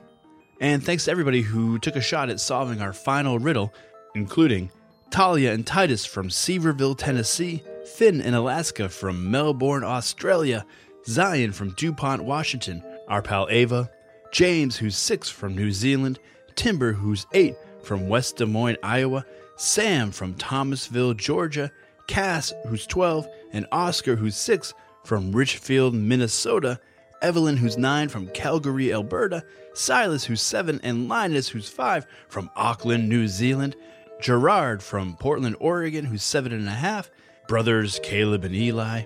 And 0.61 0.83
thanks 0.83 1.05
to 1.05 1.11
everybody 1.11 1.43
who 1.43 1.79
took 1.79 1.97
a 1.97 2.01
shot 2.01 2.31
at 2.31 2.41
solving 2.41 2.81
our 2.81 2.93
final 2.93 3.39
riddle, 3.39 3.75
including 4.15 4.71
Talia 5.11 5.53
and 5.53 5.67
Titus 5.67 6.07
from 6.07 6.29
Sevierville, 6.29 6.97
Tennessee, 6.97 7.63
Finn 7.85 8.21
in 8.21 8.35
Alaska 8.35 8.89
from 8.89 9.31
Melbourne, 9.31 9.85
Australia, 9.85 10.65
Zion 11.07 11.53
from 11.53 11.75
DuPont, 11.75 12.25
Washington, 12.25 12.83
our 13.09 13.23
pal 13.23 13.49
Ava, 13.51 13.91
James, 14.31 14.77
who's 14.77 14.97
six 14.97 15.29
from 15.29 15.55
New 15.57 15.73
Zealand, 15.73 16.19
Timber, 16.55 16.93
who's 16.93 17.27
eight 17.33 17.57
from 17.83 18.09
West 18.09 18.37
Des 18.37 18.47
Moines, 18.47 18.77
Iowa, 18.83 19.25
Sam 19.57 20.11
from 20.11 20.35
Thomasville, 20.35 21.15
Georgia, 21.15 21.71
Cass, 22.07 22.53
who's 22.69 22.87
12, 22.87 23.27
and 23.53 23.67
Oscar, 23.73 24.17
who's 24.17 24.37
six 24.37 24.73
from 25.05 25.33
Richfield, 25.33 25.95
Minnesota, 25.95 26.79
Evelyn, 27.21 27.57
who's 27.57 27.77
nine 27.77 28.09
from 28.09 28.29
Calgary, 28.29 28.93
Alberta, 28.93 29.45
Silas, 29.75 30.25
who's 30.25 30.43
seven, 30.43 30.81
and 30.83 31.09
Linus, 31.09 31.49
who's 31.49 31.69
five 31.69 32.07
from 32.29 32.51
Auckland, 32.57 33.09
New 33.09 33.29
Zealand, 33.29 33.77
Gerard 34.21 34.83
from 34.83 35.17
Portland, 35.17 35.57
Oregon, 35.61 36.05
who's 36.05 36.23
seven 36.23 36.53
and 36.53 36.69
a 36.69 36.73
half, 36.73 37.11
brothers 37.53 38.01
Caleb 38.03 38.45
and 38.45 38.55
Eli, 38.55 39.03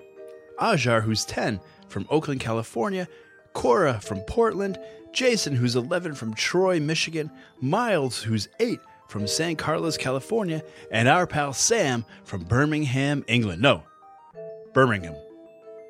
Ajar, 0.60 1.00
who's 1.00 1.24
10 1.24 1.58
from 1.88 2.06
Oakland, 2.10 2.38
California, 2.40 3.08
Cora 3.54 3.98
from 3.98 4.20
Portland, 4.20 4.78
Jason, 5.12 5.56
who's 5.56 5.74
11 5.74 6.14
from 6.14 6.32
Troy, 6.32 6.78
Michigan, 6.78 7.28
Miles, 7.60 8.22
who's 8.22 8.46
8 8.60 8.78
from 9.08 9.26
San 9.26 9.56
Carlos, 9.56 9.96
California, 9.96 10.62
and 10.92 11.08
our 11.08 11.26
pal 11.26 11.52
Sam 11.52 12.04
from 12.22 12.44
Birmingham, 12.44 13.24
England. 13.26 13.60
No, 13.60 13.82
Birmingham. 14.72 15.16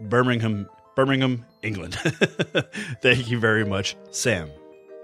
Birmingham, 0.00 0.66
Birmingham, 0.94 1.44
England. 1.60 1.92
Thank 3.02 3.30
you 3.30 3.38
very 3.38 3.66
much, 3.66 3.98
Sam. 4.12 4.48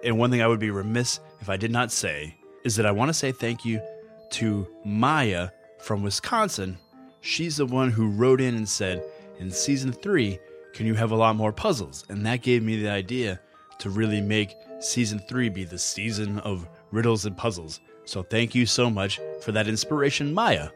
And 0.02 0.16
one 0.16 0.30
thing 0.30 0.40
I 0.40 0.46
would 0.46 0.58
be 0.58 0.70
remiss 0.70 1.20
if 1.42 1.50
I 1.50 1.58
did 1.58 1.70
not 1.70 1.92
say 1.92 2.34
is 2.64 2.76
that 2.76 2.86
I 2.86 2.92
want 2.92 3.10
to 3.10 3.14
say 3.14 3.30
thank 3.30 3.66
you 3.66 3.82
to 4.30 4.66
Maya 4.86 5.50
from 5.80 6.02
Wisconsin. 6.02 6.78
She's 7.22 7.56
the 7.56 7.66
one 7.66 7.90
who 7.90 8.08
wrote 8.08 8.40
in 8.40 8.56
and 8.56 8.68
said, 8.68 9.02
in 9.38 9.50
season 9.50 9.92
three, 9.92 10.40
can 10.74 10.86
you 10.86 10.94
have 10.94 11.12
a 11.12 11.16
lot 11.16 11.36
more 11.36 11.52
puzzles? 11.52 12.04
And 12.08 12.26
that 12.26 12.42
gave 12.42 12.62
me 12.64 12.82
the 12.82 12.90
idea 12.90 13.40
to 13.78 13.90
really 13.90 14.20
make 14.20 14.54
season 14.80 15.20
three 15.28 15.48
be 15.48 15.62
the 15.62 15.78
season 15.78 16.40
of 16.40 16.68
riddles 16.90 17.24
and 17.24 17.36
puzzles. 17.36 17.80
So 18.04 18.24
thank 18.24 18.56
you 18.56 18.66
so 18.66 18.90
much 18.90 19.20
for 19.40 19.52
that 19.52 19.68
inspiration, 19.68 20.34
Maya. 20.34 20.70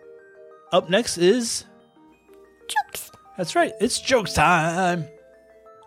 Up 0.73 0.89
next 0.89 1.19
is 1.19 1.65
Jokes. 2.69 3.11
that's 3.37 3.57
right, 3.57 3.73
it's 3.81 4.01
jokes 4.01 4.33
time. 4.33 5.07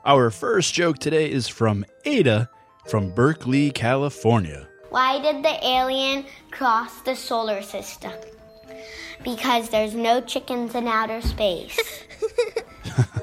Our 0.06 0.30
first 0.30 0.74
joke 0.74 1.00
today 1.00 1.32
is 1.32 1.48
from 1.48 1.86
Ada 2.04 2.50
from 2.86 3.12
Berkeley, 3.12 3.72
California. 3.72 4.67
Why 4.89 5.22
did 5.22 5.43
the 5.43 5.65
alien 5.65 6.26
cross 6.52 7.02
the 7.02 7.15
solar 7.15 7.62
system? 7.62 8.13
Because 9.23 9.69
there's 9.69 9.95
no 9.95 10.21
chickens 10.21 10.75
in 10.75 10.88
outer 10.88 11.21
space. 11.21 11.77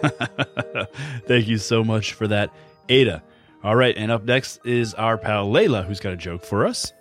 Thank 1.26 1.48
you 1.48 1.58
so 1.58 1.84
much 1.84 2.12
for 2.12 2.28
that, 2.28 2.50
Ada. 2.88 3.22
All 3.62 3.76
right, 3.76 3.96
and 3.96 4.10
up 4.10 4.24
next 4.24 4.60
is 4.64 4.94
our 4.94 5.18
pal 5.18 5.48
Layla, 5.48 5.84
who's 5.84 6.00
got 6.00 6.12
a 6.12 6.16
joke 6.16 6.44
for 6.44 6.66
us. 6.66 6.92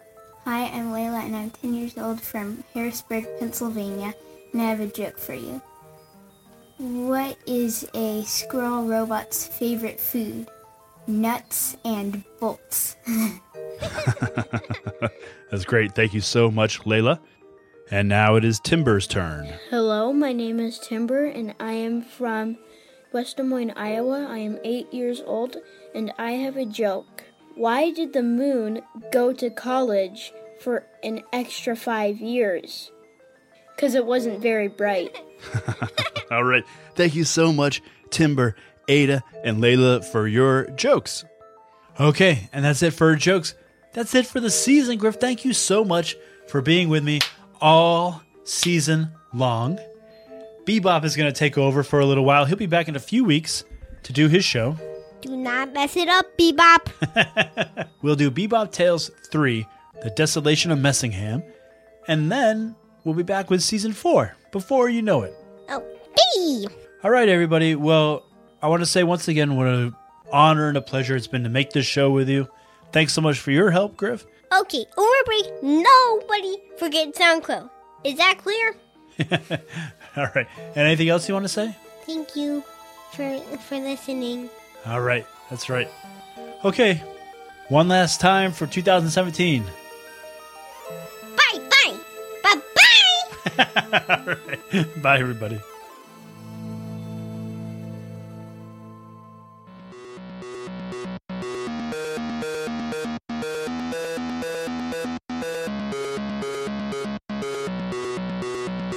Hi, 0.45 0.65
I'm 0.65 0.91
Layla, 0.91 1.23
and 1.23 1.36
I'm 1.36 1.49
10 1.49 1.73
years 1.73 1.97
old 1.97 2.21
from 2.21 2.63
Harrisburg, 2.73 3.25
Pennsylvania, 3.39 4.13
and 4.51 4.62
I 4.62 4.65
have 4.65 4.79
a 4.79 4.88
joke 4.88 5.17
for 5.17 5.34
you. 5.34 5.62
What 6.77 7.38
is 7.45 7.88
a 7.93 8.23
squirrel 8.23 8.86
robot's 8.86 9.47
favorite 9.47 9.99
food? 9.99 10.47
Nuts 11.08 11.77
and 11.86 12.23
bolts. 12.39 12.95
That's 15.51 15.65
great. 15.65 15.93
Thank 15.93 16.13
you 16.13 16.21
so 16.21 16.49
much, 16.49 16.81
Layla. 16.81 17.19
And 17.91 18.10
now 18.10 18.36
it 18.36 18.43
is 18.43 18.60
Timber's 18.60 19.06
turn. 19.06 19.54
Hello, 19.69 20.12
my 20.12 20.34
name 20.34 20.60
is 20.60 20.80
Timber, 20.80 21.26
and 21.26 21.54
I 21.60 21.74
am 21.74 22.02
from 22.02 22.58
West 23.12 23.38
Des 23.38 23.43
Moines, 23.43 23.74
Iowa. 23.76 24.26
I 24.28 24.39
am 24.39 24.58
eight 24.63 24.91
years 24.91 25.21
old 25.24 25.58
and 25.93 26.12
I 26.17 26.32
have 26.32 26.58
a 26.58 26.65
joke. 26.65 27.24
Why 27.56 27.91
did 27.91 28.13
the 28.13 28.24
moon 28.24 28.82
go 29.12 29.32
to 29.34 29.50
college 29.52 30.34
for 30.60 30.86
an 31.04 31.21
extra 31.32 31.76
five 31.76 32.19
years? 32.19 32.91
Because 33.76 33.93
it 33.93 34.06
wasn't 34.06 34.41
very 34.41 34.67
bright. 34.67 35.15
All 36.32 36.43
right. 36.43 36.63
Thank 36.95 37.13
you 37.13 37.24
so 37.24 37.54
much, 37.54 37.84
Timber, 38.10 38.56
Ada, 38.88 39.24
and 39.43 39.60
Layla, 39.60 40.04
for 40.04 40.28
your 40.28 40.65
jokes. 40.71 41.24
Okay, 42.00 42.50
and 42.52 42.65
that's 42.65 42.82
it 42.82 42.91
for 42.91 43.15
jokes. 43.15 43.54
That's 43.93 44.15
it 44.15 44.26
for 44.26 44.39
the 44.39 44.50
season, 44.50 44.98
Griff. 44.98 45.15
Thank 45.15 45.45
you 45.45 45.54
so 45.54 45.86
much 45.86 46.17
for 46.48 46.62
being 46.62 46.89
with 46.89 47.04
me 47.04 47.19
all 47.62 48.22
season 48.44 49.12
long. 49.34 49.80
Bebop 50.65 51.04
is 51.04 51.15
going 51.15 51.32
to 51.32 51.38
take 51.38 51.58
over 51.58 51.84
for 51.84 52.00
a 52.00 52.06
little 52.06 52.26
while. 52.26 52.46
He'll 52.46 52.58
be 52.58 52.65
back 52.65 52.88
in 52.88 52.96
a 52.96 53.00
few 53.00 53.24
weeks 53.24 53.63
to 54.04 54.13
do 54.13 54.28
his 54.28 54.44
show. 54.44 54.78
Do 55.22 55.36
not 55.36 55.74
mess 55.74 55.96
it 55.96 56.08
up, 56.08 56.26
Bebop. 56.38 57.88
We'll 58.02 58.15
do 58.15 58.30
Bebop 58.30 58.72
Tales 58.72 59.10
3, 59.32 59.65
The 60.04 60.12
Desolation 60.12 60.70
of 60.70 60.78
Messingham, 60.78 61.44
and 62.08 62.32
then 62.32 62.76
we'll 63.04 63.15
be 63.15 63.24
back 63.24 63.50
with 63.50 63.63
season 63.63 63.94
4 63.94 64.36
before 64.52 64.89
you 64.89 65.02
know 65.02 65.24
it. 65.24 65.34
Oh, 65.70 65.84
okay. 66.12 66.76
All 67.04 67.10
right, 67.10 67.28
everybody. 67.28 67.74
Well, 67.74 68.24
I 68.62 68.68
want 68.68 68.84
to 68.84 68.86
say 68.86 69.04
once 69.04 69.28
again 69.28 69.56
what 69.56 69.65
an 69.65 69.96
honor 70.32 70.68
and 70.68 70.78
a 70.78 70.82
pleasure 70.82 71.15
it's 71.15 71.26
been 71.26 71.44
to 71.44 71.50
make 71.50 71.72
this 71.72 71.88
show 71.88 72.12
with 72.12 72.30
you. 72.30 72.48
Thanks 72.91 73.13
so 73.13 73.22
much 73.22 73.39
for 73.39 73.50
your 73.50 73.72
help, 73.72 73.98
Griff. 73.98 74.26
Okay, 74.62 74.86
over 74.98 75.24
break, 75.26 75.46
nobody 75.63 76.58
forget 76.78 77.13
SoundCloud. 77.13 77.70
Is 78.04 78.18
that 78.18 78.38
clear? 78.38 78.76
All 80.18 80.28
right. 80.36 80.48
And 80.76 80.78
anything 80.88 81.10
else 81.10 81.28
you 81.28 81.34
want 81.34 81.46
to 81.46 81.50
say? 81.50 81.76
Thank 82.06 82.36
you 82.36 82.63
for 83.12 83.39
for 83.68 83.78
listening. 83.78 84.50
All 84.86 85.02
right. 85.02 85.26
That's 85.50 85.70
right. 85.70 85.89
Okay. 86.63 87.02
One 87.70 87.88
last 87.88 88.22
time 88.22 88.52
for 88.52 88.68
2017. 88.68 89.63
Bye 91.36 91.60
bye. 91.70 91.98
Bye 92.44 92.62
bye. 92.76 94.06
All 94.10 94.26
right. 94.26 95.02
Bye, 95.02 95.20
everybody. 95.20 95.60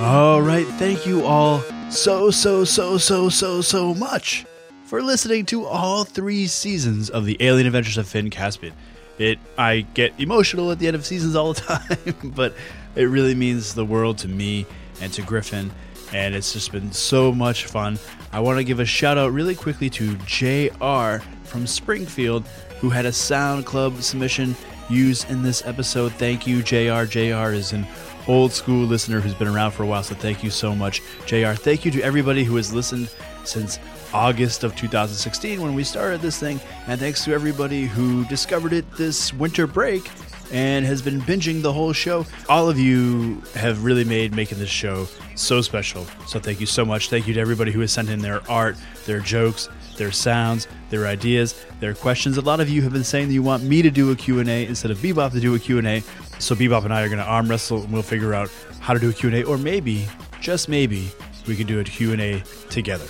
All 0.01 0.41
right. 0.41 0.67
Thank 0.79 1.07
you 1.07 1.25
all 1.25 1.61
so, 1.91 2.31
so, 2.31 2.65
so, 2.65 2.99
so, 2.99 3.29
so, 3.29 3.61
so 3.61 3.95
much 3.95 4.47
for 4.85 5.03
listening 5.03 5.45
to 5.47 5.65
all 5.67 6.05
three 6.05 6.47
seasons 6.47 7.11
of 7.11 7.25
the 7.25 7.37
Alien 7.41 7.67
Adventures 7.67 7.99
of 7.99 8.07
Finn 8.07 8.31
Caspian. 8.31 8.75
It 9.19 9.41
I 9.59 9.81
get 9.95 10.13
emotional 10.21 10.71
at 10.71 10.79
the 10.79 10.87
end 10.87 10.95
of 10.95 11.05
seasons 11.05 11.35
all 11.35 11.53
the 11.53 11.61
time, 12.15 12.33
but 12.37 12.55
it 12.95 13.07
really 13.07 13.35
means 13.35 13.75
the 13.75 13.85
world 13.85 14.19
to 14.19 14.29
me 14.29 14.67
and 15.01 15.13
to 15.15 15.23
Griffin, 15.23 15.73
and 16.13 16.33
it's 16.33 16.53
just 16.53 16.71
been 16.71 16.93
so 16.93 17.33
much 17.33 17.65
fun. 17.65 17.99
I 18.33 18.39
want 18.39 18.59
to 18.59 18.65
give 18.65 18.79
a 18.79 18.87
shout 18.87 19.19
out 19.19 19.33
really 19.33 19.57
quickly 19.57 19.91
to 19.91 20.15
JR 20.27 21.25
from 21.43 21.67
Springfield, 21.67 22.47
who 22.81 22.91
had 22.91 23.05
a 23.05 23.13
Sound 23.13 23.67
Club 23.67 24.01
submission 24.01 24.55
used 24.89 25.29
in 25.29 25.43
this 25.43 25.67
episode. 25.67 26.13
Thank 26.13 26.47
you, 26.47 26.63
JR. 26.63 27.05
JR 27.05 27.53
is 27.53 27.73
an 27.73 27.85
old 28.29 28.53
school 28.53 28.85
listener 28.87 29.21
who's 29.21 29.35
been 29.35 29.49
around 29.49 29.73
for 29.73 29.83
a 29.83 29.87
while, 29.87 30.03
so 30.03 30.15
thank 30.15 30.45
you 30.45 30.51
so 30.51 30.75
much, 30.75 31.03
JR. 31.27 31.53
Thank 31.53 31.85
you 31.85 31.91
to 31.93 32.03
everybody 32.03 32.45
who 32.45 32.55
has 32.57 32.73
listened 32.73 33.11
since 33.45 33.81
August 34.13 34.65
of 34.65 34.77
2016 34.77 35.61
when 35.61 35.75
we 35.75 35.83
started 35.83 36.21
this 36.21 36.39
thing, 36.39 36.61
and 36.87 37.01
thanks 37.01 37.25
to 37.25 37.33
everybody 37.33 37.87
who 37.87 38.25
discovered 38.27 38.73
it 38.73 38.91
this 38.93 39.33
winter 39.35 39.67
break 39.67 40.09
and 40.53 40.87
has 40.87 41.03
been 41.03 41.21
binging 41.23 41.61
the 41.61 41.73
whole 41.73 41.93
show. 41.93 42.25
All 42.49 42.69
of 42.69 42.79
you 42.79 43.43
have 43.55 43.85
really 43.85 44.05
made 44.05 44.35
making 44.35 44.59
this 44.59 44.71
show 44.71 45.07
so 45.35 45.61
special. 45.61 46.07
So 46.27 46.39
thank 46.39 46.61
you 46.61 46.67
so 46.67 46.85
much. 46.85 47.11
Thank 47.11 47.27
you 47.27 47.35
to 47.35 47.41
everybody 47.41 47.71
who 47.71 47.81
has 47.81 47.93
sent 47.93 48.09
in 48.09 48.21
their 48.21 48.49
art, 48.51 48.77
their 49.05 49.21
jokes, 49.21 49.69
their 49.97 50.11
sounds, 50.11 50.67
their 50.91 51.07
ideas, 51.07 51.67
their 51.81 51.95
questions. 51.95 52.39
A 52.39 52.41
lot 52.41 52.61
of 52.61 52.69
you 52.71 52.81
have 52.83 52.93
been 52.93 53.05
saying 53.05 53.29
that 53.29 53.35
you 53.35 53.43
want 53.43 53.63
me 53.63 53.83
to 53.83 53.91
do 53.91 54.11
a 54.11 54.17
Q&A 54.17 54.67
instead 54.67 54.91
of 54.91 54.99
Bebop 54.99 55.33
to 55.33 55.41
do 55.41 55.55
a 55.55 55.59
Q&A. 55.59 56.03
So 56.39 56.55
Bebop 56.55 56.85
and 56.85 56.95
I 56.95 57.03
are 57.03 57.09
going 57.09 57.19
to 57.19 57.25
arm 57.25 57.49
wrestle 57.49 57.83
and 57.83 57.93
we'll 57.93 58.03
figure 58.03 58.35
out 58.35 58.51
how 58.81 58.95
to 58.95 59.01
do 59.01 59.11
a 59.11 59.13
Q&A 59.13 59.43
or 59.43 59.59
maybe, 59.59 60.07
just 60.41 60.69
maybe, 60.69 61.11
we 61.47 61.57
can 61.57 61.67
do 61.67 61.81
a 61.81 61.85
Q&A 61.85 62.43
together. 62.71 63.07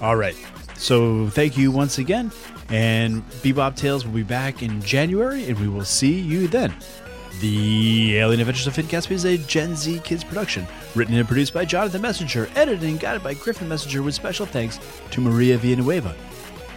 All 0.00 0.16
right. 0.16 0.36
So 0.76 1.28
thank 1.28 1.56
you 1.56 1.70
once 1.70 1.98
again. 1.98 2.32
And 2.68 3.22
Bebop 3.42 3.76
Tales 3.76 4.04
will 4.04 4.14
be 4.14 4.22
back 4.22 4.62
in 4.62 4.80
January, 4.82 5.44
and 5.48 5.58
we 5.60 5.68
will 5.68 5.84
see 5.84 6.18
you 6.18 6.48
then. 6.48 6.74
The 7.40 8.16
Alien 8.16 8.40
Adventures 8.40 8.66
of 8.66 8.74
Finn 8.74 8.86
Caspian 8.86 9.16
is 9.16 9.24
a 9.24 9.36
Gen 9.38 9.76
Z 9.76 10.00
Kids 10.02 10.24
production, 10.24 10.66
written 10.94 11.14
and 11.14 11.26
produced 11.26 11.52
by 11.52 11.64
Jonathan 11.64 12.00
Messenger, 12.00 12.48
edited 12.54 12.88
and 12.88 12.98
guided 12.98 13.22
by 13.22 13.34
Griffin 13.34 13.68
Messenger, 13.68 14.02
with 14.02 14.14
special 14.14 14.46
thanks 14.46 14.78
to 15.10 15.20
Maria 15.20 15.58
Villanueva. 15.58 16.14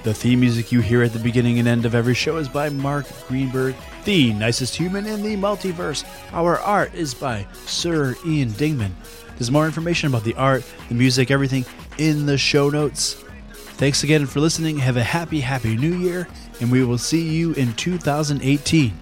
The 0.04 0.14
theme 0.14 0.42
music 0.42 0.72
you 0.72 0.82
hear 0.82 1.04
at 1.04 1.14
the 1.14 1.20
beginning 1.20 1.60
and 1.60 1.68
end 1.68 1.86
of 1.86 1.96
every 1.96 2.14
show 2.14 2.38
is 2.38 2.50
by 2.50 2.70
Mark 2.70 3.06
Greenberg, 3.28 3.76
the 4.08 4.32
nicest 4.32 4.74
human 4.74 5.06
in 5.06 5.22
the 5.22 5.36
multiverse. 5.36 6.06
Our 6.32 6.58
art 6.60 6.94
is 6.94 7.14
by 7.14 7.46
Sir 7.52 8.16
Ian 8.26 8.52
Dingman. 8.52 8.92
There's 9.32 9.52
more 9.52 9.66
information 9.66 10.08
about 10.08 10.24
the 10.24 10.34
art, 10.36 10.64
the 10.88 10.96
music, 10.96 11.30
everything 11.30 11.66
in 11.98 12.26
the 12.26 12.38
show 12.38 12.70
notes. 12.70 13.22
Thanks 13.76 14.06
again 14.06 14.26
for 14.26 14.40
listening. 14.40 14.78
Have 14.78 14.96
a 14.96 15.04
happy, 15.04 15.42
happy 15.42 15.76
new 15.76 15.94
year, 15.98 16.26
and 16.62 16.72
we 16.72 16.86
will 16.86 16.98
see 16.98 17.22
you 17.22 17.52
in 17.56 17.74
2018. 17.74 18.94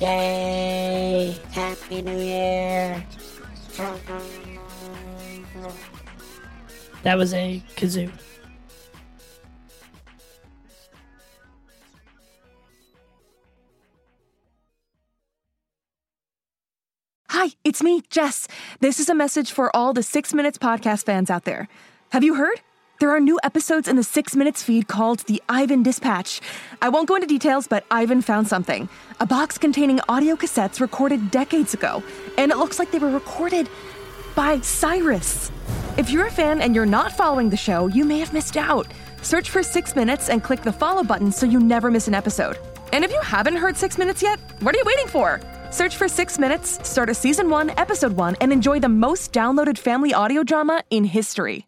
Yay! 0.00 1.36
Happy 1.50 2.02
New 2.02 2.18
Year! 2.18 3.04
That 7.02 7.18
was 7.18 7.34
a 7.34 7.62
kazoo. 7.76 8.10
Hi, 17.30 17.50
it's 17.64 17.82
me, 17.82 18.02
Jess. 18.08 18.46
This 18.80 19.00
is 19.00 19.08
a 19.08 19.14
message 19.14 19.50
for 19.50 19.74
all 19.74 19.92
the 19.92 20.02
Six 20.02 20.32
Minutes 20.32 20.58
podcast 20.58 21.04
fans 21.04 21.28
out 21.28 21.44
there. 21.44 21.66
Have 22.10 22.22
you 22.22 22.34
heard? 22.34 22.60
There 23.00 23.10
are 23.10 23.18
new 23.18 23.40
episodes 23.42 23.88
in 23.88 23.96
the 23.96 24.04
Six 24.04 24.36
Minutes 24.36 24.62
feed 24.62 24.86
called 24.86 25.20
the 25.20 25.42
Ivan 25.48 25.82
Dispatch. 25.82 26.40
I 26.80 26.88
won't 26.88 27.08
go 27.08 27.16
into 27.16 27.26
details, 27.26 27.66
but 27.66 27.84
Ivan 27.90 28.22
found 28.22 28.46
something 28.46 28.88
a 29.18 29.26
box 29.26 29.58
containing 29.58 29.98
audio 30.08 30.36
cassettes 30.36 30.80
recorded 30.80 31.32
decades 31.32 31.74
ago, 31.74 32.00
and 32.38 32.52
it 32.52 32.58
looks 32.58 32.78
like 32.78 32.92
they 32.92 33.00
were 33.00 33.10
recorded 33.10 33.68
by 34.36 34.60
Cyrus. 34.60 35.50
If 35.98 36.08
you're 36.08 36.26
a 36.26 36.30
fan 36.30 36.62
and 36.62 36.74
you're 36.74 36.86
not 36.86 37.12
following 37.12 37.50
the 37.50 37.56
show, 37.56 37.86
you 37.86 38.06
may 38.06 38.18
have 38.20 38.32
missed 38.32 38.56
out. 38.56 38.86
Search 39.20 39.50
for 39.50 39.62
Six 39.62 39.94
Minutes 39.94 40.30
and 40.30 40.42
click 40.42 40.62
the 40.62 40.72
follow 40.72 41.02
button 41.04 41.30
so 41.30 41.44
you 41.44 41.60
never 41.60 41.90
miss 41.90 42.08
an 42.08 42.14
episode. 42.14 42.56
And 42.94 43.04
if 43.04 43.12
you 43.12 43.20
haven't 43.20 43.56
heard 43.56 43.76
Six 43.76 43.98
Minutes 43.98 44.22
yet, 44.22 44.40
what 44.60 44.74
are 44.74 44.78
you 44.78 44.84
waiting 44.86 45.06
for? 45.06 45.38
Search 45.70 45.96
for 45.96 46.08
Six 46.08 46.38
Minutes, 46.38 46.78
start 46.88 47.10
a 47.10 47.14
season 47.14 47.50
one, 47.50 47.70
episode 47.78 48.12
one, 48.12 48.36
and 48.40 48.54
enjoy 48.54 48.80
the 48.80 48.88
most 48.88 49.34
downloaded 49.34 49.76
family 49.76 50.14
audio 50.14 50.42
drama 50.42 50.82
in 50.88 51.04
history. 51.04 51.66